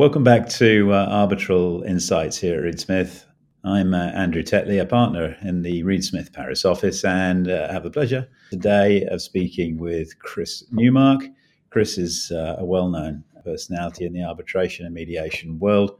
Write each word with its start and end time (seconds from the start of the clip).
Welcome 0.00 0.24
back 0.24 0.48
to 0.48 0.94
uh, 0.94 1.08
Arbitral 1.10 1.82
Insights 1.82 2.38
here 2.38 2.56
at 2.56 2.62
Reed 2.62 2.80
Smith. 2.80 3.26
I'm 3.64 3.92
uh, 3.92 4.06
Andrew 4.14 4.42
Tetley, 4.42 4.80
a 4.80 4.86
partner 4.86 5.36
in 5.42 5.60
the 5.60 5.82
Reed 5.82 6.02
Smith 6.02 6.32
Paris 6.32 6.64
office, 6.64 7.04
and 7.04 7.50
uh, 7.50 7.70
have 7.70 7.82
the 7.82 7.90
pleasure 7.90 8.26
today 8.48 9.04
of 9.04 9.20
speaking 9.20 9.76
with 9.76 10.18
Chris 10.18 10.64
Newmark. 10.72 11.24
Chris 11.68 11.98
is 11.98 12.32
uh, 12.34 12.56
a 12.58 12.64
well 12.64 12.88
known 12.88 13.24
personality 13.44 14.06
in 14.06 14.14
the 14.14 14.24
arbitration 14.24 14.86
and 14.86 14.94
mediation 14.94 15.58
world, 15.58 15.98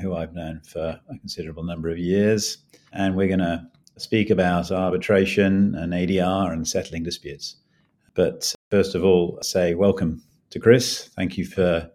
who 0.00 0.14
I've 0.14 0.32
known 0.32 0.62
for 0.64 0.98
a 1.06 1.18
considerable 1.18 1.64
number 1.64 1.90
of 1.90 1.98
years. 1.98 2.56
And 2.94 3.14
we're 3.14 3.28
going 3.28 3.40
to 3.40 3.68
speak 3.98 4.30
about 4.30 4.72
arbitration 4.72 5.74
and 5.74 5.92
ADR 5.92 6.54
and 6.54 6.66
settling 6.66 7.02
disputes. 7.02 7.56
But 8.14 8.54
first 8.70 8.94
of 8.94 9.04
all, 9.04 9.38
say 9.42 9.74
welcome 9.74 10.22
to 10.48 10.58
Chris. 10.58 11.10
Thank 11.14 11.36
you 11.36 11.44
for, 11.44 11.90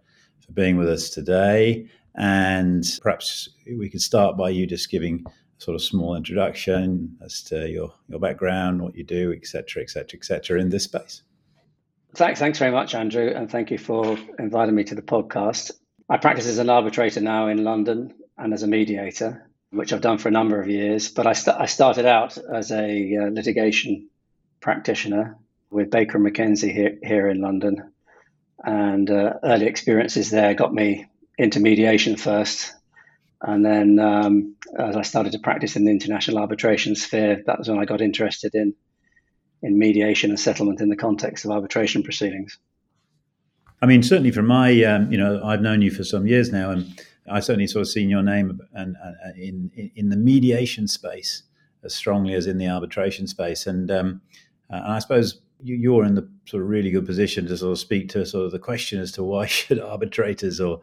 for 0.48 0.54
being 0.54 0.78
with 0.78 0.90
us 0.90 1.10
today. 1.10 1.88
And 2.16 2.84
perhaps 3.02 3.50
we 3.66 3.90
could 3.90 4.02
start 4.02 4.38
by 4.38 4.50
you 4.50 4.66
just 4.66 4.90
giving 4.90 5.24
a 5.28 5.32
sort 5.62 5.76
of 5.76 5.84
small 5.84 6.16
introduction 6.16 7.18
as 7.22 7.44
to 7.44 7.70
your, 7.70 7.94
your 8.08 8.20
background, 8.20 8.82
what 8.82 8.96
you 8.96 9.04
do, 9.04 9.32
etc., 9.32 9.84
etc., 9.84 10.18
etc. 10.18 10.60
in 10.60 10.70
this 10.70 10.86
space. 10.86 11.22
Thanks, 12.16 12.40
thanks 12.40 12.58
very 12.58 12.72
much, 12.72 12.96
Andrew, 12.96 13.28
and 13.28 13.52
thank 13.52 13.70
you 13.70 13.78
for 13.78 14.18
inviting 14.40 14.74
me 14.74 14.84
to 14.86 14.96
the 14.96 15.04
podcast. 15.04 15.72
I 16.10 16.18
practice 16.18 16.48
as 16.48 16.58
an 16.58 16.70
arbitrator 16.70 17.22
now 17.22 17.48
in 17.48 17.64
London 17.64 18.14
and 18.38 18.54
as 18.54 18.64
a 18.64 18.68
mediator, 18.68 19.48
which 19.72 19.94
I've 19.94 20.02
done 20.02 20.18
for 20.18 20.30
a 20.30 20.32
number 20.32 20.60
of 20.60 20.70
years. 20.70 21.10
But 21.10 21.28
I, 21.28 21.34
st- 21.34 21.58
I 21.58 21.66
started 21.66 22.06
out 22.06 22.38
as 22.38 22.72
a 22.72 23.18
uh, 23.18 23.30
litigation 23.30 24.10
practitioner 24.62 25.38
with 25.70 25.92
Baker 25.92 26.18
McKenzie 26.18 26.72
here, 26.72 26.98
here 27.04 27.28
in 27.28 27.42
London, 27.42 27.92
and 28.64 29.10
uh, 29.10 29.34
early 29.44 29.66
experiences 29.66 30.30
there 30.30 30.54
got 30.54 30.74
me 30.74 31.06
into 31.38 31.60
mediation 31.60 32.18
first. 32.18 32.74
And 33.42 33.64
then, 33.64 34.00
um, 34.00 34.56
as 34.80 34.96
I 34.96 35.04
started 35.04 35.32
to 35.34 35.40
practice 35.40 35.76
in 35.76 35.86
the 35.86 35.92
international 35.92 36.40
arbitration 36.40 36.96
sphere, 36.96 37.44
that 37.46 37.60
was 37.60 37.70
when 37.70 37.80
I 37.80 37.86
got 37.86 38.02
interested 38.02 38.56
in 38.56 38.74
in 39.64 39.78
mediation 39.80 40.30
and 40.30 40.40
settlement 40.40 40.82
in 40.82 40.90
the 40.90 40.96
context 40.96 41.44
of 41.44 41.52
arbitration 41.52 42.04
proceedings. 42.04 42.60
I 43.82 43.86
mean, 43.86 44.04
certainly 44.04 44.32
from 44.32 44.46
my, 44.48 44.84
um, 44.84 45.12
you 45.12 45.18
know, 45.18 45.42
I've 45.44 45.62
known 45.62 45.82
you 45.82 45.92
for 45.92 46.04
some 46.04 46.28
years 46.28 46.52
now, 46.52 46.70
and 46.72 47.02
I 47.30 47.40
certainly 47.40 47.68
sort 47.68 47.82
of 47.82 47.90
seen 47.90 48.10
your 48.10 48.24
name 48.24 48.60
and, 48.74 48.96
in, 49.36 49.72
in, 49.76 49.92
in 49.96 50.10
the 50.10 50.16
mediation 50.16 50.88
space 50.88 51.44
as 51.84 51.94
strongly 51.94 52.34
as 52.34 52.48
in 52.48 52.58
the 52.58 52.68
arbitration 52.68 53.28
space, 53.28 53.68
and 53.68 53.92
um, 53.92 54.22
and 54.70 54.94
I 54.94 55.00
suppose 55.00 55.40
you, 55.64 55.98
are 55.98 56.06
in 56.06 56.16
the 56.16 56.30
sort 56.48 56.64
of 56.64 56.70
really 56.70 56.90
good 56.90 57.06
position 57.06 57.46
to 57.46 57.58
sort 57.58 57.74
of 57.74 57.80
speak 57.80 58.10
to 58.10 58.26
sort 58.26 58.46
of 58.46 58.52
the 58.52 58.60
question 58.60 59.00
as 59.00 59.12
to 59.14 59.24
why 59.24 59.46
should 59.48 59.80
arbitrators 59.80 60.60
or 60.60 60.82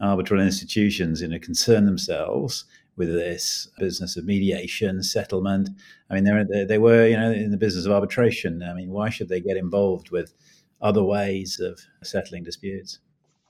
arbitral 0.00 0.40
institutions, 0.40 1.22
you 1.22 1.28
know, 1.28 1.38
concern 1.38 1.86
themselves 1.86 2.64
with 2.96 3.12
this 3.12 3.68
business 3.78 4.16
of 4.16 4.24
mediation, 4.24 5.02
settlement. 5.02 5.68
I 6.10 6.20
mean, 6.20 6.48
they 6.48 6.64
they 6.64 6.78
were, 6.78 7.06
you 7.06 7.16
know, 7.16 7.32
in 7.32 7.50
the 7.50 7.56
business 7.56 7.86
of 7.86 7.92
arbitration. 7.92 8.62
I 8.62 8.74
mean, 8.74 8.90
why 8.90 9.10
should 9.10 9.28
they 9.28 9.40
get 9.40 9.56
involved 9.56 10.10
with 10.10 10.32
other 10.80 11.02
ways 11.02 11.60
of 11.60 11.80
settling 12.02 12.44
disputes? 12.44 12.98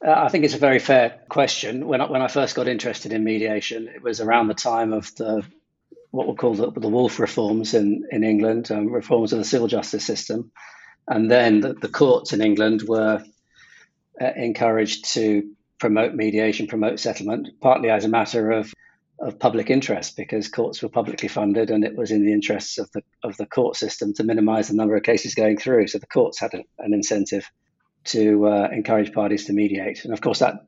Uh, 0.07 0.13
I 0.17 0.29
think 0.29 0.45
it's 0.45 0.55
a 0.55 0.59
very 0.59 0.79
fair 0.79 1.21
question. 1.29 1.87
When 1.87 2.01
I, 2.01 2.11
when 2.11 2.23
I 2.23 2.29
first 2.29 2.55
got 2.55 2.69
interested 2.69 3.13
in 3.13 3.25
mediation, 3.25 3.89
it 3.89 4.03
was 4.03 4.21
around 4.21 4.49
the 4.49 4.55
time 4.55 4.93
of 4.93 5.15
the 5.17 5.45
what 6.11 6.29
we 6.29 6.35
call 6.35 6.55
the, 6.55 6.71
the 6.71 6.89
Woolf 6.89 7.19
reforms 7.19 7.75
in 7.75 8.05
in 8.11 8.23
England, 8.23 8.71
um, 8.71 8.91
reforms 8.91 9.33
of 9.33 9.39
the 9.39 9.45
civil 9.45 9.67
justice 9.67 10.05
system, 10.05 10.53
and 11.09 11.31
then 11.31 11.61
the, 11.61 11.75
the 11.75 11.89
courts 11.89 12.33
in 12.33 12.41
England 12.41 12.83
were 12.87 13.23
uh, 14.21 14.31
encouraged 14.37 15.13
to 15.15 15.51
promote 15.79 16.15
mediation, 16.15 16.67
promote 16.67 17.01
settlement, 17.01 17.49
partly 17.61 17.91
as 17.91 18.05
a 18.05 18.09
matter 18.09 18.51
of 18.51 18.73
of 19.21 19.39
public 19.39 19.71
interest 19.71 20.17
because 20.17 20.49
courts 20.49 20.83
were 20.83 20.89
publicly 20.89 21.29
funded 21.29 21.71
and 21.71 21.85
it 21.85 21.97
was 21.97 22.11
in 22.11 22.27
the 22.27 22.33
interests 22.33 22.79
of 22.79 22.91
the 22.93 23.03
of 23.23 23.37
the 23.37 23.47
court 23.47 23.77
system 23.77 24.13
to 24.13 24.25
minimize 24.25 24.69
the 24.69 24.75
number 24.75 24.97
of 24.97 25.03
cases 25.03 25.35
going 25.35 25.57
through. 25.57 25.87
So 25.87 25.99
the 25.99 26.07
courts 26.07 26.41
had 26.41 26.53
a, 26.55 26.65
an 26.79 26.93
incentive 26.93 27.49
to 28.07 28.47
uh, 28.47 28.69
encourage 28.73 29.13
parties 29.13 29.47
to 29.47 29.53
mediate, 29.53 30.05
and 30.05 30.13
of 30.13 30.21
course 30.21 30.41
that 30.41 30.67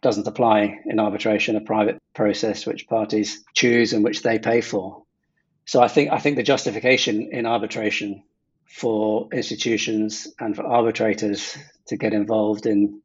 doesn't 0.00 0.28
apply 0.28 0.78
in 0.86 1.00
arbitration, 1.00 1.56
a 1.56 1.60
private 1.60 1.98
process 2.14 2.64
which 2.64 2.86
parties 2.86 3.42
choose 3.52 3.92
and 3.92 4.04
which 4.04 4.22
they 4.22 4.38
pay 4.38 4.60
for. 4.60 5.02
So 5.66 5.82
I 5.82 5.88
think 5.88 6.10
I 6.10 6.18
think 6.18 6.36
the 6.36 6.42
justification 6.42 7.30
in 7.32 7.46
arbitration 7.46 8.22
for 8.68 9.28
institutions 9.32 10.28
and 10.38 10.54
for 10.54 10.64
arbitrators 10.64 11.56
to 11.86 11.96
get 11.96 12.12
involved 12.12 12.66
in 12.66 13.00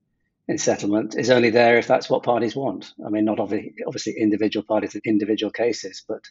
in 0.48 0.58
settlement 0.58 1.16
is 1.18 1.30
only 1.30 1.50
there 1.50 1.78
if 1.78 1.88
that's 1.88 2.10
what 2.10 2.24
parties 2.24 2.56
want. 2.56 2.92
I 3.06 3.10
mean, 3.10 3.26
not 3.26 3.40
obviously 3.40 4.16
individual 4.18 4.66
parties 4.66 4.94
in 4.94 5.02
individual 5.06 5.52
cases, 5.52 6.04
but 6.08 6.22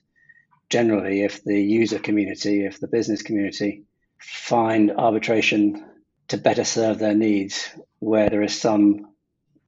generally, 0.68 1.22
if 1.22 1.42
the 1.44 1.60
user 1.60 1.98
community, 1.98 2.64
if 2.64 2.78
the 2.78 2.88
business 2.88 3.22
community 3.22 3.84
find 4.18 4.90
arbitration 4.90 5.84
to 6.28 6.36
better 6.36 6.64
serve 6.64 6.98
their 6.98 7.14
needs, 7.14 7.70
where 8.00 8.28
there 8.28 8.42
is 8.42 8.58
some 8.58 9.12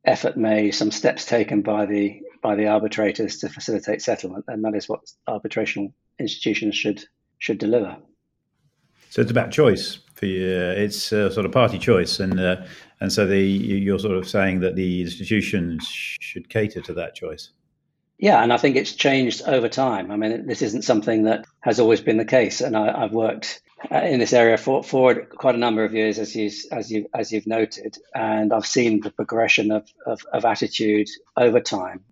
effort 0.05 0.37
made, 0.37 0.75
some 0.75 0.91
steps 0.91 1.25
taken 1.25 1.63
by 1.63 1.87
the 1.87 2.21
by 2.43 2.55
the 2.55 2.67
arbitrators 2.67 3.39
to 3.39 3.49
facilitate 3.49 4.03
settlement, 4.03 4.45
then 4.47 4.61
that 4.61 4.75
is 4.75 4.89
what 4.89 5.01
arbitration 5.27 5.95
institutions 6.19 6.77
should 6.77 7.03
should 7.39 7.59
deliver. 7.59 7.97
So 9.15 9.23
it's 9.23 9.31
about 9.31 9.53
choice 9.53 10.01
for 10.17 10.27
you. 10.27 10.45
It's 10.45 11.13
a 11.13 11.31
sort 11.31 11.47
of 11.47 11.53
party 11.53 11.79
choice, 11.79 12.19
and 12.19 12.41
uh, 12.41 12.57
and 12.99 13.13
so 13.13 13.25
the 13.25 13.41
you're 13.41 14.01
sort 14.01 14.17
of 14.17 14.29
saying 14.29 14.59
that 14.59 14.75
the 14.75 15.03
institutions 15.03 15.87
should 15.87 16.49
cater 16.49 16.81
to 16.81 16.95
that 16.95 17.15
choice. 17.15 17.51
Yeah, 18.19 18.43
and 18.43 18.53
I 18.53 18.57
think 18.57 18.75
it's 18.75 18.93
changed 18.93 19.43
over 19.47 19.69
time. 19.69 20.11
I 20.11 20.17
mean, 20.17 20.49
this 20.49 20.63
isn't 20.63 20.83
something 20.83 21.23
that 21.25 21.45
has 21.61 21.79
always 21.79 22.01
been 22.01 22.17
the 22.17 22.25
case, 22.25 22.61
and 22.61 22.77
I, 22.77 23.03
have 23.03 23.13
worked 23.13 23.63
uh, 23.89 23.99
in 23.99 24.19
this 24.19 24.33
area 24.33 24.57
for, 24.57 24.83
for 24.83 25.15
quite 25.27 25.55
a 25.55 25.59
number 25.59 25.85
of 25.85 25.95
years, 25.95 26.19
as 26.19 26.35
you 26.35 26.51
as 26.73 26.91
you 26.91 27.07
as 27.15 27.31
you've 27.31 27.47
noted, 27.47 27.97
and 28.17 28.53
I've 28.53 28.67
seen 28.67 29.01
the 29.01 29.13
progression 29.13 29.71
of 29.71 29.89
of, 30.05 30.23
of 30.33 30.45
attitude 30.45 31.09
over 31.37 31.61
time. 31.61 32.03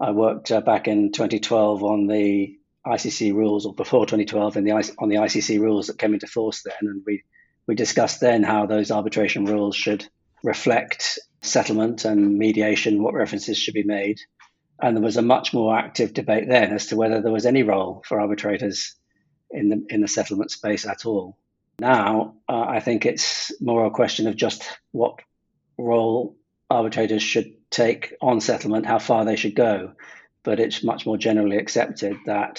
I 0.00 0.12
worked 0.12 0.50
uh, 0.50 0.62
back 0.62 0.88
in 0.88 1.12
2012 1.12 1.82
on 1.84 2.06
the 2.06 2.57
ICC 2.86 3.34
rules, 3.34 3.66
or 3.66 3.74
before 3.74 4.06
2012, 4.06 4.56
in 4.56 4.64
the 4.64 4.72
on 4.72 5.08
the 5.08 5.16
ICC 5.16 5.60
rules 5.60 5.86
that 5.86 5.98
came 5.98 6.14
into 6.14 6.26
force 6.26 6.62
then, 6.62 6.88
and 6.88 7.02
we 7.06 7.22
we 7.66 7.74
discussed 7.74 8.20
then 8.20 8.42
how 8.42 8.66
those 8.66 8.90
arbitration 8.90 9.44
rules 9.44 9.76
should 9.76 10.06
reflect 10.42 11.18
settlement 11.42 12.04
and 12.04 12.38
mediation, 12.38 13.02
what 13.02 13.14
references 13.14 13.58
should 13.58 13.74
be 13.74 13.82
made. 13.82 14.18
And 14.80 14.96
there 14.96 15.04
was 15.04 15.16
a 15.16 15.22
much 15.22 15.52
more 15.52 15.76
active 15.76 16.14
debate 16.14 16.48
then 16.48 16.72
as 16.72 16.86
to 16.86 16.96
whether 16.96 17.20
there 17.20 17.32
was 17.32 17.46
any 17.46 17.64
role 17.64 18.02
for 18.06 18.20
arbitrators 18.20 18.94
in 19.50 19.68
the 19.68 19.86
in 19.90 20.00
the 20.00 20.08
settlement 20.08 20.50
space 20.50 20.86
at 20.86 21.04
all. 21.04 21.36
Now, 21.80 22.34
uh, 22.48 22.60
I 22.60 22.80
think 22.80 23.06
it's 23.06 23.52
more 23.60 23.86
a 23.86 23.90
question 23.90 24.26
of 24.26 24.36
just 24.36 24.64
what 24.92 25.20
role 25.76 26.36
arbitrators 26.70 27.22
should 27.22 27.54
take 27.70 28.14
on 28.20 28.40
settlement, 28.40 28.86
how 28.86 28.98
far 28.98 29.24
they 29.24 29.36
should 29.36 29.54
go. 29.54 29.92
But 30.48 30.60
it's 30.60 30.82
much 30.82 31.04
more 31.06 31.18
generally 31.18 31.58
accepted 31.58 32.16
that 32.26 32.56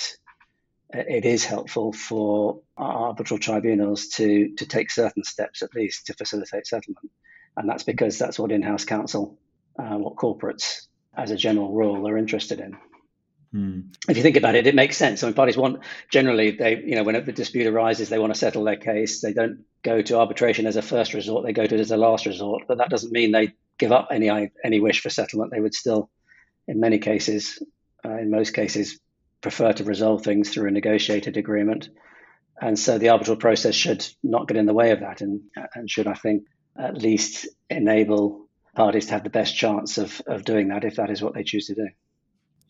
it 0.91 1.25
is 1.25 1.43
helpful 1.45 1.91
for 1.93 2.61
arbitral 2.77 3.39
tribunals 3.39 4.07
to 4.17 4.53
to 4.57 4.65
take 4.65 4.91
certain 4.91 5.23
steps 5.23 5.61
at 5.61 5.73
least 5.75 6.07
to 6.07 6.13
facilitate 6.13 6.65
settlement 6.67 7.11
and 7.59 7.69
that's 7.69 7.83
because 7.83 8.17
that's 8.17 8.39
what 8.39 8.51
in-house 8.51 8.85
counsel, 8.85 9.37
uh, 9.77 9.97
what 9.97 10.15
corporates, 10.15 10.87
as 11.15 11.31
a 11.31 11.35
general 11.35 11.73
rule, 11.73 12.07
are 12.07 12.17
interested 12.17 12.59
in. 12.59 12.77
Hmm. 13.51 13.79
If 14.07 14.15
you 14.15 14.23
think 14.23 14.37
about 14.37 14.55
it, 14.55 14.67
it 14.67 14.75
makes 14.75 14.95
sense. 14.95 15.23
I 15.23 15.27
mean, 15.27 15.33
parties 15.33 15.57
want 15.57 15.81
generally 16.09 16.51
they, 16.51 16.77
you 16.77 16.95
know, 16.95 17.03
when 17.03 17.15
a 17.15 17.21
dispute 17.21 17.67
arises, 17.67 18.07
they 18.07 18.19
want 18.19 18.33
to 18.33 18.39
settle 18.39 18.63
their 18.63 18.77
case. 18.77 19.21
They 19.21 19.33
don't 19.33 19.65
go 19.81 20.01
to 20.03 20.19
arbitration 20.19 20.67
as 20.67 20.75
a 20.75 20.81
first 20.81 21.13
resort; 21.13 21.43
they 21.43 21.53
go 21.53 21.65
to 21.65 21.75
it 21.75 21.81
as 21.81 21.91
a 21.91 21.97
last 21.97 22.27
resort. 22.27 22.63
But 22.67 22.77
that 22.77 22.89
doesn't 22.89 23.11
mean 23.11 23.31
they 23.31 23.53
give 23.77 23.91
up 23.91 24.09
any 24.11 24.29
any 24.63 24.79
wish 24.79 25.01
for 25.01 25.09
settlement. 25.09 25.51
They 25.51 25.59
would 25.59 25.73
still, 25.73 26.09
in 26.67 26.79
many 26.79 26.99
cases, 26.99 27.61
uh, 28.05 28.17
in 28.17 28.29
most 28.29 28.53
cases, 28.53 28.99
prefer 29.41 29.73
to 29.73 29.83
resolve 29.83 30.23
things 30.23 30.49
through 30.49 30.67
a 30.67 30.71
negotiated 30.71 31.37
agreement. 31.37 31.89
And 32.61 32.77
so 32.77 32.97
the 32.97 33.09
arbitral 33.09 33.37
process 33.37 33.75
should 33.75 34.05
not 34.21 34.47
get 34.47 34.57
in 34.57 34.65
the 34.65 34.73
way 34.73 34.91
of 34.91 34.99
that, 34.99 35.21
and 35.21 35.41
and 35.75 35.89
should, 35.89 36.07
I 36.07 36.13
think, 36.13 36.43
at 36.77 36.97
least 36.97 37.47
enable 37.69 38.49
parties 38.75 39.07
to 39.07 39.13
have 39.13 39.23
the 39.23 39.29
best 39.29 39.55
chance 39.55 39.97
of, 39.97 40.21
of 40.27 40.43
doing 40.43 40.69
that 40.69 40.83
if 40.83 40.95
that 40.95 41.09
is 41.09 41.21
what 41.21 41.33
they 41.33 41.43
choose 41.43 41.67
to 41.67 41.75
do. 41.75 41.87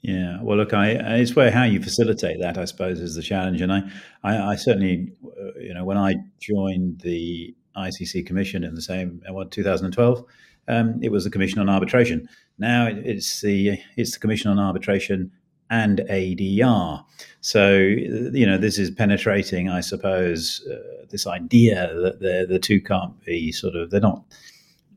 Yeah, 0.01 0.41
well, 0.41 0.57
look, 0.57 0.73
I, 0.73 0.91
it's 1.17 1.35
where 1.35 1.51
how 1.51 1.65
you 1.65 1.81
facilitate 1.81 2.39
that, 2.41 2.57
I 2.57 2.65
suppose, 2.65 3.01
is 3.01 3.15
the 3.15 3.21
challenge. 3.21 3.61
And 3.61 3.71
I, 3.71 3.81
I, 4.23 4.37
I 4.51 4.55
certainly, 4.55 5.11
uh, 5.25 5.59
you 5.59 5.73
know, 5.73 5.83
when 5.83 5.97
I 5.97 6.15
joined 6.39 7.01
the 7.01 7.53
ICC 7.75 8.25
Commission 8.25 8.63
in 8.63 8.75
the 8.75 8.81
same, 8.81 9.21
uh, 9.29 9.33
what, 9.33 9.51
2012, 9.51 10.23
um, 10.69 10.99
it 11.01 11.11
was 11.11 11.23
the 11.23 11.29
Commission 11.29 11.59
on 11.59 11.69
Arbitration. 11.69 12.29
Now 12.57 12.87
it's 12.87 13.41
the 13.41 13.79
it's 13.97 14.13
the 14.13 14.19
Commission 14.19 14.51
on 14.51 14.59
Arbitration 14.59 15.31
and 15.69 15.99
ADR. 16.09 17.03
So 17.41 17.77
you 17.77 18.45
know 18.45 18.57
this 18.57 18.77
is 18.77 18.91
penetrating, 18.91 19.69
I 19.69 19.81
suppose, 19.81 20.65
uh, 20.71 21.05
this 21.09 21.27
idea 21.27 21.93
that 22.01 22.19
the 22.19 22.45
the 22.47 22.59
two 22.59 22.79
can't 22.81 23.19
be 23.25 23.51
sort 23.51 23.75
of 23.75 23.89
they're 23.89 23.99
not 23.99 24.23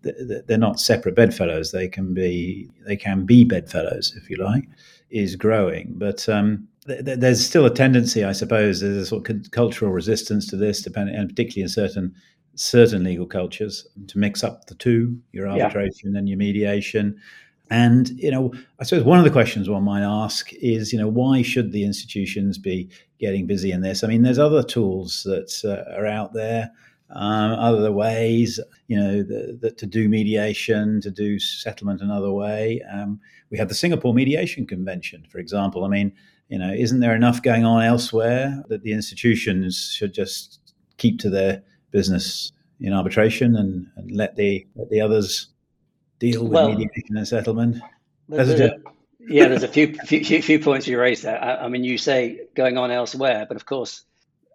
they're 0.02 0.58
not 0.58 0.80
separate 0.80 1.14
bedfellows. 1.14 1.72
They 1.72 1.88
can 1.88 2.14
be 2.14 2.70
they 2.86 2.96
can 2.96 3.24
be 3.24 3.44
bedfellows 3.44 4.14
if 4.16 4.30
you 4.30 4.36
like. 4.36 4.64
Is 5.10 5.36
growing, 5.36 5.92
but 5.96 6.26
um, 6.26 6.66
th- 6.86 7.18
there's 7.18 7.44
still 7.44 7.66
a 7.66 7.74
tendency, 7.74 8.24
I 8.24 8.32
suppose, 8.32 8.80
there's 8.80 8.96
a 8.96 9.04
sort 9.04 9.28
of 9.28 9.50
cultural 9.50 9.92
resistance 9.92 10.46
to 10.48 10.56
this, 10.56 10.80
depending, 10.80 11.14
and 11.14 11.28
particularly 11.28 11.64
in 11.64 11.68
certain 11.68 12.14
certain 12.54 13.04
legal 13.04 13.26
cultures, 13.26 13.86
to 14.08 14.18
mix 14.18 14.44
up 14.44 14.66
the 14.66 14.74
two, 14.74 15.18
your 15.32 15.48
arbitration 15.48 16.12
yeah. 16.12 16.18
and 16.18 16.28
your 16.28 16.38
mediation. 16.38 17.20
And 17.70 18.10
you 18.10 18.30
know, 18.30 18.52
I 18.78 18.84
suppose 18.84 19.04
one 19.04 19.18
of 19.18 19.24
the 19.24 19.30
questions 19.30 19.68
one 19.68 19.84
might 19.84 20.02
ask 20.02 20.52
is, 20.54 20.92
you 20.92 20.98
know, 20.98 21.08
why 21.08 21.42
should 21.42 21.72
the 21.72 21.84
institutions 21.84 22.58
be 22.58 22.90
getting 23.18 23.46
busy 23.46 23.72
in 23.72 23.80
this? 23.80 24.04
I 24.04 24.08
mean, 24.08 24.22
there's 24.22 24.38
other 24.38 24.62
tools 24.62 25.22
that 25.24 25.58
uh, 25.64 25.98
are 25.98 26.06
out 26.06 26.34
there, 26.34 26.70
um, 27.10 27.52
other 27.52 27.90
ways, 27.90 28.60
you 28.88 28.98
know, 28.98 29.22
that 29.22 29.78
to 29.78 29.86
do 29.86 30.08
mediation, 30.08 31.00
to 31.00 31.10
do 31.10 31.38
settlement 31.38 32.02
another 32.02 32.32
way. 32.32 32.82
Um, 32.92 33.20
we 33.50 33.56
have 33.58 33.68
the 33.68 33.74
Singapore 33.74 34.12
Mediation 34.12 34.66
Convention, 34.66 35.24
for 35.30 35.38
example. 35.38 35.84
I 35.84 35.88
mean, 35.88 36.12
you 36.48 36.58
know, 36.58 36.70
isn't 36.70 37.00
there 37.00 37.16
enough 37.16 37.40
going 37.42 37.64
on 37.64 37.82
elsewhere 37.82 38.62
that 38.68 38.82
the 38.82 38.92
institutions 38.92 39.94
should 39.96 40.12
just 40.12 40.74
keep 40.98 41.18
to 41.20 41.30
their 41.30 41.62
business 41.92 42.52
in 42.80 42.92
arbitration 42.92 43.54
and, 43.56 43.86
and 43.96 44.10
let 44.10 44.34
the 44.36 44.66
let 44.74 44.90
the 44.90 45.00
others 45.00 45.48
deal 46.18 46.42
with 46.42 46.52
well, 46.52 46.68
mediation 46.68 47.16
and 47.16 47.28
settlement? 47.28 47.82
There's 48.28 48.50
a, 48.50 48.78
yeah, 49.20 49.48
there's 49.48 49.62
a 49.62 49.68
few, 49.68 49.94
few 49.94 50.42
few 50.42 50.58
points 50.58 50.86
you 50.86 50.98
raised 50.98 51.22
there. 51.22 51.42
I, 51.42 51.64
I, 51.64 51.68
mean, 51.68 51.84
you 51.84 51.98
say 51.98 52.46
going 52.54 52.78
on 52.78 52.90
elsewhere, 52.90 53.46
but 53.46 53.56
of 53.56 53.66
course, 53.66 54.04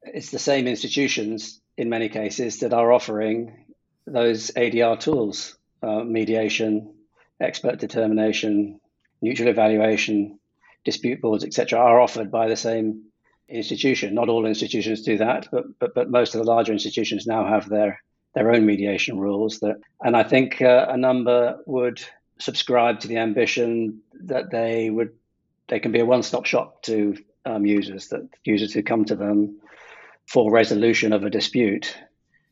it's 0.04 0.32
the 0.32 0.40
same 0.40 0.68
institutions 0.68 1.62
in 1.78 1.90
many 1.90 2.10
cases 2.10 2.60
that 2.60 2.74
are 2.74 2.92
offering 2.92 3.66
those 4.06 4.52
ADR 4.52 5.00
tools: 5.00 5.58
uh, 5.82 6.04
mediation, 6.04 6.94
expert 7.40 7.80
determination, 7.80 8.80
neutral 9.22 9.50
evaluation, 9.50 10.40
dispute 10.84 11.22
boards, 11.22 11.46
etc., 11.46 11.80
are 11.80 12.00
offered 12.00 12.32
by 12.32 12.48
the 12.48 12.58
same 12.58 13.07
institution. 13.50 14.14
Not 14.14 14.30
all 14.30 14.46
institutions 14.46 15.04
do 15.04 15.18
that, 15.18 15.48
but 15.52 15.66
but, 15.80 15.94
but 15.94 16.10
most 16.10 16.36
of 16.36 16.40
the 16.40 16.52
larger 16.52 16.74
institutions 16.74 17.26
now 17.26 17.46
have 17.46 17.70
their 17.70 18.02
their 18.34 18.52
own 18.52 18.66
mediation 18.66 19.20
rules. 19.20 19.60
That, 19.60 19.80
and 20.02 20.16
I 20.16 20.24
think 20.24 20.62
uh, 20.62 20.88
a 20.90 20.98
number 20.98 21.60
would 21.66 22.02
subscribe 22.40 23.00
to 23.00 23.08
the 23.08 23.18
ambition 23.18 24.02
that 24.26 24.52
they 24.52 24.90
would 24.90 25.14
they 25.68 25.80
can 25.80 25.92
be 25.92 26.00
a 26.00 26.06
one-stop 26.06 26.46
shop 26.46 26.82
to 26.84 27.18
um, 27.46 27.66
users. 27.66 28.10
That 28.10 28.30
users 28.44 28.74
who 28.74 28.84
come 28.84 29.06
to 29.06 29.16
them 29.16 29.60
for 30.28 30.52
resolution 30.52 31.14
of 31.14 31.24
a 31.24 31.30
dispute 31.30 31.98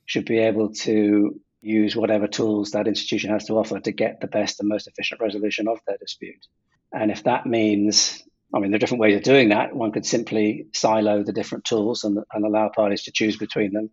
should 0.05 0.25
be 0.25 0.39
able 0.39 0.73
to 0.73 1.39
use 1.61 1.95
whatever 1.95 2.27
tools 2.27 2.71
that 2.71 2.87
institution 2.87 3.31
has 3.31 3.45
to 3.45 3.57
offer 3.57 3.79
to 3.79 3.91
get 3.91 4.21
the 4.21 4.27
best 4.27 4.59
and 4.59 4.69
most 4.69 4.87
efficient 4.87 5.19
resolution 5.19 5.67
of 5.67 5.79
their 5.87 5.97
dispute. 5.97 6.45
And 6.93 7.09
if 7.09 7.23
that 7.23 7.45
means, 7.45 8.23
I 8.55 8.59
mean, 8.59 8.71
there 8.71 8.77
are 8.77 8.79
different 8.79 9.01
ways 9.01 9.17
of 9.17 9.23
doing 9.23 9.49
that. 9.49 9.75
One 9.75 9.91
could 9.91 10.05
simply 10.05 10.67
silo 10.73 11.23
the 11.23 11.33
different 11.33 11.65
tools 11.65 12.05
and, 12.05 12.19
and 12.33 12.45
allow 12.45 12.69
parties 12.69 13.03
to 13.03 13.11
choose 13.11 13.35
between 13.35 13.73
them. 13.73 13.89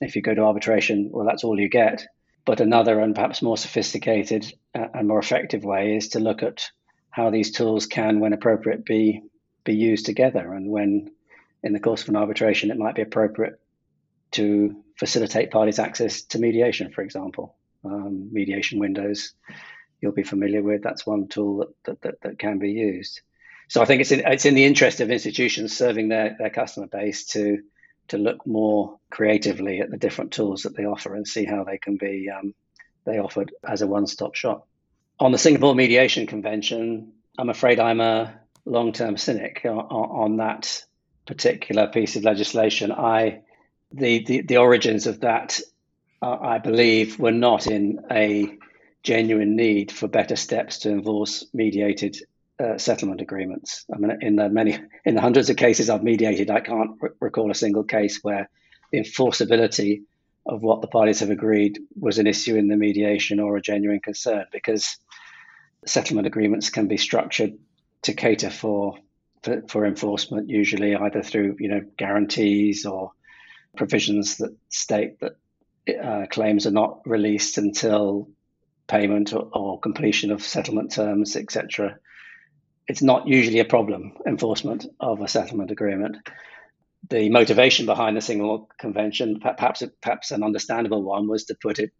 If 0.00 0.16
you 0.16 0.22
go 0.22 0.34
to 0.34 0.42
arbitration, 0.42 1.10
well, 1.12 1.26
that's 1.26 1.44
all 1.44 1.60
you 1.60 1.68
get. 1.68 2.06
But 2.46 2.60
another 2.60 2.98
and 3.00 3.14
perhaps 3.14 3.42
more 3.42 3.58
sophisticated 3.58 4.50
uh, 4.74 4.86
and 4.94 5.06
more 5.06 5.18
effective 5.18 5.64
way 5.64 5.96
is 5.96 6.08
to 6.10 6.20
look 6.20 6.42
at 6.42 6.70
how 7.10 7.30
these 7.30 7.50
tools 7.50 7.86
can, 7.86 8.20
when 8.20 8.32
appropriate, 8.32 8.84
be 8.84 9.22
be 9.64 9.74
used 9.74 10.06
together, 10.06 10.54
and 10.54 10.70
when, 10.70 11.10
in 11.62 11.72
the 11.72 11.80
course 11.80 12.02
of 12.02 12.08
an 12.08 12.16
arbitration, 12.16 12.70
it 12.70 12.78
might 12.78 12.94
be 12.94 13.02
appropriate 13.02 13.60
to 14.30 14.82
facilitate 14.96 15.50
parties' 15.50 15.80
access 15.80 16.22
to 16.22 16.38
mediation, 16.38 16.92
for 16.92 17.02
example. 17.02 17.56
Um, 17.84 18.28
mediation 18.32 18.78
windows 18.78 19.32
you'll 20.00 20.12
be 20.12 20.22
familiar 20.22 20.62
with. 20.62 20.82
That's 20.82 21.06
one 21.06 21.26
tool 21.28 21.58
that, 21.58 21.68
that, 21.84 22.02
that, 22.02 22.20
that, 22.22 22.38
can 22.38 22.58
be 22.58 22.70
used. 22.70 23.20
So 23.68 23.82
I 23.82 23.84
think 23.84 24.00
it's 24.00 24.12
in, 24.12 24.20
it's 24.20 24.44
in 24.44 24.54
the 24.54 24.64
interest 24.64 25.00
of 25.00 25.10
institutions 25.10 25.76
serving 25.76 26.08
their, 26.08 26.36
their 26.38 26.50
customer 26.50 26.86
base 26.86 27.26
to 27.26 27.62
to 28.08 28.18
look 28.18 28.46
more 28.46 29.00
creatively 29.10 29.80
at 29.80 29.90
the 29.90 29.96
different 29.96 30.32
tools 30.32 30.62
that 30.62 30.76
they 30.76 30.84
offer 30.84 31.16
and 31.16 31.26
see 31.26 31.44
how 31.44 31.64
they 31.64 31.76
can 31.78 31.96
be 31.96 32.30
um, 32.30 32.54
they 33.04 33.18
offered 33.18 33.52
as 33.66 33.82
a 33.82 33.86
one-stop 33.86 34.34
shop. 34.34 34.68
On 35.18 35.32
the 35.32 35.38
Singapore 35.38 35.74
Mediation 35.74 36.26
Convention, 36.26 37.12
I'm 37.38 37.48
afraid 37.48 37.80
I'm 37.80 38.00
a 38.00 38.38
long-term 38.64 39.16
cynic 39.16 39.62
on, 39.64 39.78
on 39.78 40.36
that 40.36 40.84
particular 41.26 41.88
piece 41.88 42.16
of 42.16 42.22
legislation. 42.22 42.92
I 42.92 43.40
the 43.92 44.24
the, 44.24 44.40
the 44.42 44.56
origins 44.58 45.06
of 45.06 45.20
that, 45.20 45.60
uh, 46.22 46.36
I 46.40 46.58
believe, 46.58 47.18
were 47.18 47.32
not 47.32 47.66
in 47.66 48.04
a 48.10 48.56
genuine 49.02 49.56
need 49.56 49.90
for 49.90 50.08
better 50.08 50.36
steps 50.36 50.78
to 50.80 50.90
enforce 50.90 51.44
mediated 51.52 52.18
uh, 52.58 52.78
settlement 52.78 53.20
agreements. 53.20 53.84
I 53.94 53.98
mean, 53.98 54.16
in 54.20 54.36
the 54.36 54.48
many, 54.48 54.78
in 55.04 55.14
the 55.14 55.20
hundreds 55.20 55.50
of 55.50 55.56
cases 55.56 55.90
I've 55.90 56.02
mediated, 56.02 56.50
I 56.50 56.60
can't 56.60 56.92
r- 57.02 57.14
recall 57.20 57.50
a 57.50 57.54
single 57.54 57.84
case 57.84 58.20
where 58.22 58.48
the 58.92 59.00
enforceability 59.00 60.02
of 60.46 60.62
what 60.62 60.80
the 60.80 60.86
parties 60.86 61.20
have 61.20 61.30
agreed 61.30 61.78
was 61.98 62.18
an 62.18 62.26
issue 62.26 62.56
in 62.56 62.68
the 62.68 62.76
mediation 62.76 63.40
or 63.40 63.56
a 63.56 63.62
genuine 63.62 64.00
concern, 64.00 64.46
because 64.52 64.96
settlement 65.84 66.26
agreements 66.26 66.70
can 66.70 66.88
be 66.88 66.96
structured 66.96 67.58
to 68.02 68.14
cater 68.14 68.50
for 68.50 68.98
for, 69.42 69.62
for 69.68 69.84
enforcement, 69.84 70.48
usually 70.48 70.96
either 70.96 71.22
through 71.22 71.56
you 71.58 71.68
know 71.68 71.82
guarantees 71.98 72.86
or 72.86 73.12
provisions 73.76 74.38
that 74.38 74.56
state 74.70 75.20
that 75.20 75.36
uh, 76.02 76.26
claims 76.30 76.66
are 76.66 76.72
not 76.72 77.00
released 77.04 77.58
until 77.58 78.30
payment 78.86 79.34
or, 79.34 79.48
or 79.52 79.80
completion 79.80 80.30
of 80.30 80.42
settlement 80.42 80.92
terms, 80.92 81.36
etc 81.36 81.98
it's 82.88 83.02
not 83.02 83.26
usually 83.26 83.58
a 83.58 83.64
problem 83.64 84.12
enforcement 84.26 84.86
of 85.00 85.20
a 85.20 85.28
settlement 85.28 85.70
agreement. 85.70 86.16
The 87.08 87.28
motivation 87.28 87.86
behind 87.86 88.16
the 88.16 88.20
Singapore 88.20 88.66
Convention, 88.78 89.40
perhaps 89.40 89.82
perhaps 90.02 90.30
an 90.30 90.42
understandable 90.42 91.02
one, 91.02 91.28
was 91.28 91.44
to 91.44 91.56
put 91.60 91.78
it 91.78 91.92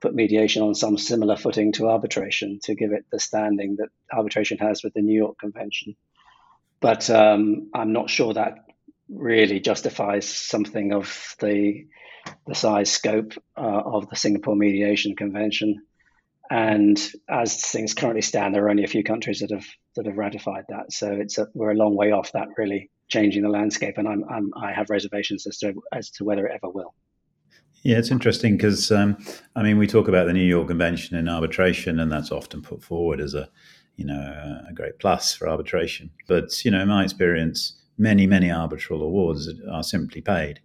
put 0.00 0.14
mediation 0.14 0.62
on 0.62 0.74
some 0.74 0.98
similar 0.98 1.36
footing 1.36 1.72
to 1.72 1.88
arbitration 1.88 2.58
to 2.62 2.74
give 2.74 2.92
it 2.92 3.06
the 3.10 3.18
standing 3.18 3.76
that 3.76 3.88
arbitration 4.12 4.58
has 4.58 4.82
with 4.82 4.92
the 4.92 5.00
New 5.00 5.16
York 5.16 5.38
Convention. 5.38 5.94
But 6.80 7.08
um, 7.08 7.70
I'm 7.72 7.92
not 7.92 8.10
sure 8.10 8.34
that 8.34 8.58
really 9.08 9.60
justifies 9.60 10.28
something 10.28 10.92
of 10.92 11.36
the 11.40 11.86
the 12.46 12.54
size 12.54 12.90
scope 12.90 13.34
uh, 13.56 13.82
of 13.84 14.08
the 14.08 14.16
Singapore 14.16 14.56
Mediation 14.56 15.14
Convention. 15.14 15.82
And 16.50 17.00
as 17.28 17.60
things 17.64 17.94
currently 17.94 18.20
stand, 18.20 18.54
there 18.54 18.64
are 18.66 18.70
only 18.70 18.84
a 18.84 18.88
few 18.88 19.02
countries 19.02 19.40
that 19.40 19.50
have 19.50 19.66
that 19.96 20.06
have 20.06 20.16
ratified 20.16 20.64
that. 20.68 20.92
So 20.92 21.10
it's 21.12 21.38
a, 21.38 21.46
we're 21.54 21.70
a 21.70 21.76
long 21.76 21.96
way 21.96 22.12
off 22.12 22.32
that 22.32 22.48
really 22.58 22.90
changing 23.08 23.42
the 23.42 23.48
landscape, 23.48 23.96
and 23.96 24.08
I'm, 24.08 24.24
I'm 24.28 24.50
i 24.56 24.72
have 24.72 24.90
reservations 24.90 25.46
as 25.46 25.58
to 25.58 25.74
as 25.92 26.10
to 26.10 26.24
whether 26.24 26.46
it 26.46 26.52
ever 26.54 26.70
will. 26.70 26.94
Yeah, 27.82 27.98
it's 27.98 28.10
interesting 28.10 28.56
because 28.56 28.90
um, 28.90 29.16
I 29.56 29.62
mean 29.62 29.78
we 29.78 29.86
talk 29.86 30.08
about 30.08 30.26
the 30.26 30.32
New 30.32 30.44
York 30.44 30.68
Convention 30.68 31.16
in 31.16 31.28
arbitration, 31.28 31.98
and 31.98 32.12
that's 32.12 32.30
often 32.30 32.62
put 32.62 32.82
forward 32.82 33.20
as 33.20 33.34
a 33.34 33.48
you 33.96 34.04
know 34.04 34.60
a 34.68 34.72
great 34.74 34.98
plus 34.98 35.34
for 35.34 35.48
arbitration. 35.48 36.10
But 36.28 36.64
you 36.64 36.70
know, 36.70 36.82
in 36.82 36.88
my 36.88 37.04
experience, 37.04 37.80
many 37.96 38.26
many 38.26 38.50
arbitral 38.50 39.02
awards 39.02 39.48
are 39.70 39.82
simply 39.82 40.20
paid 40.20 40.60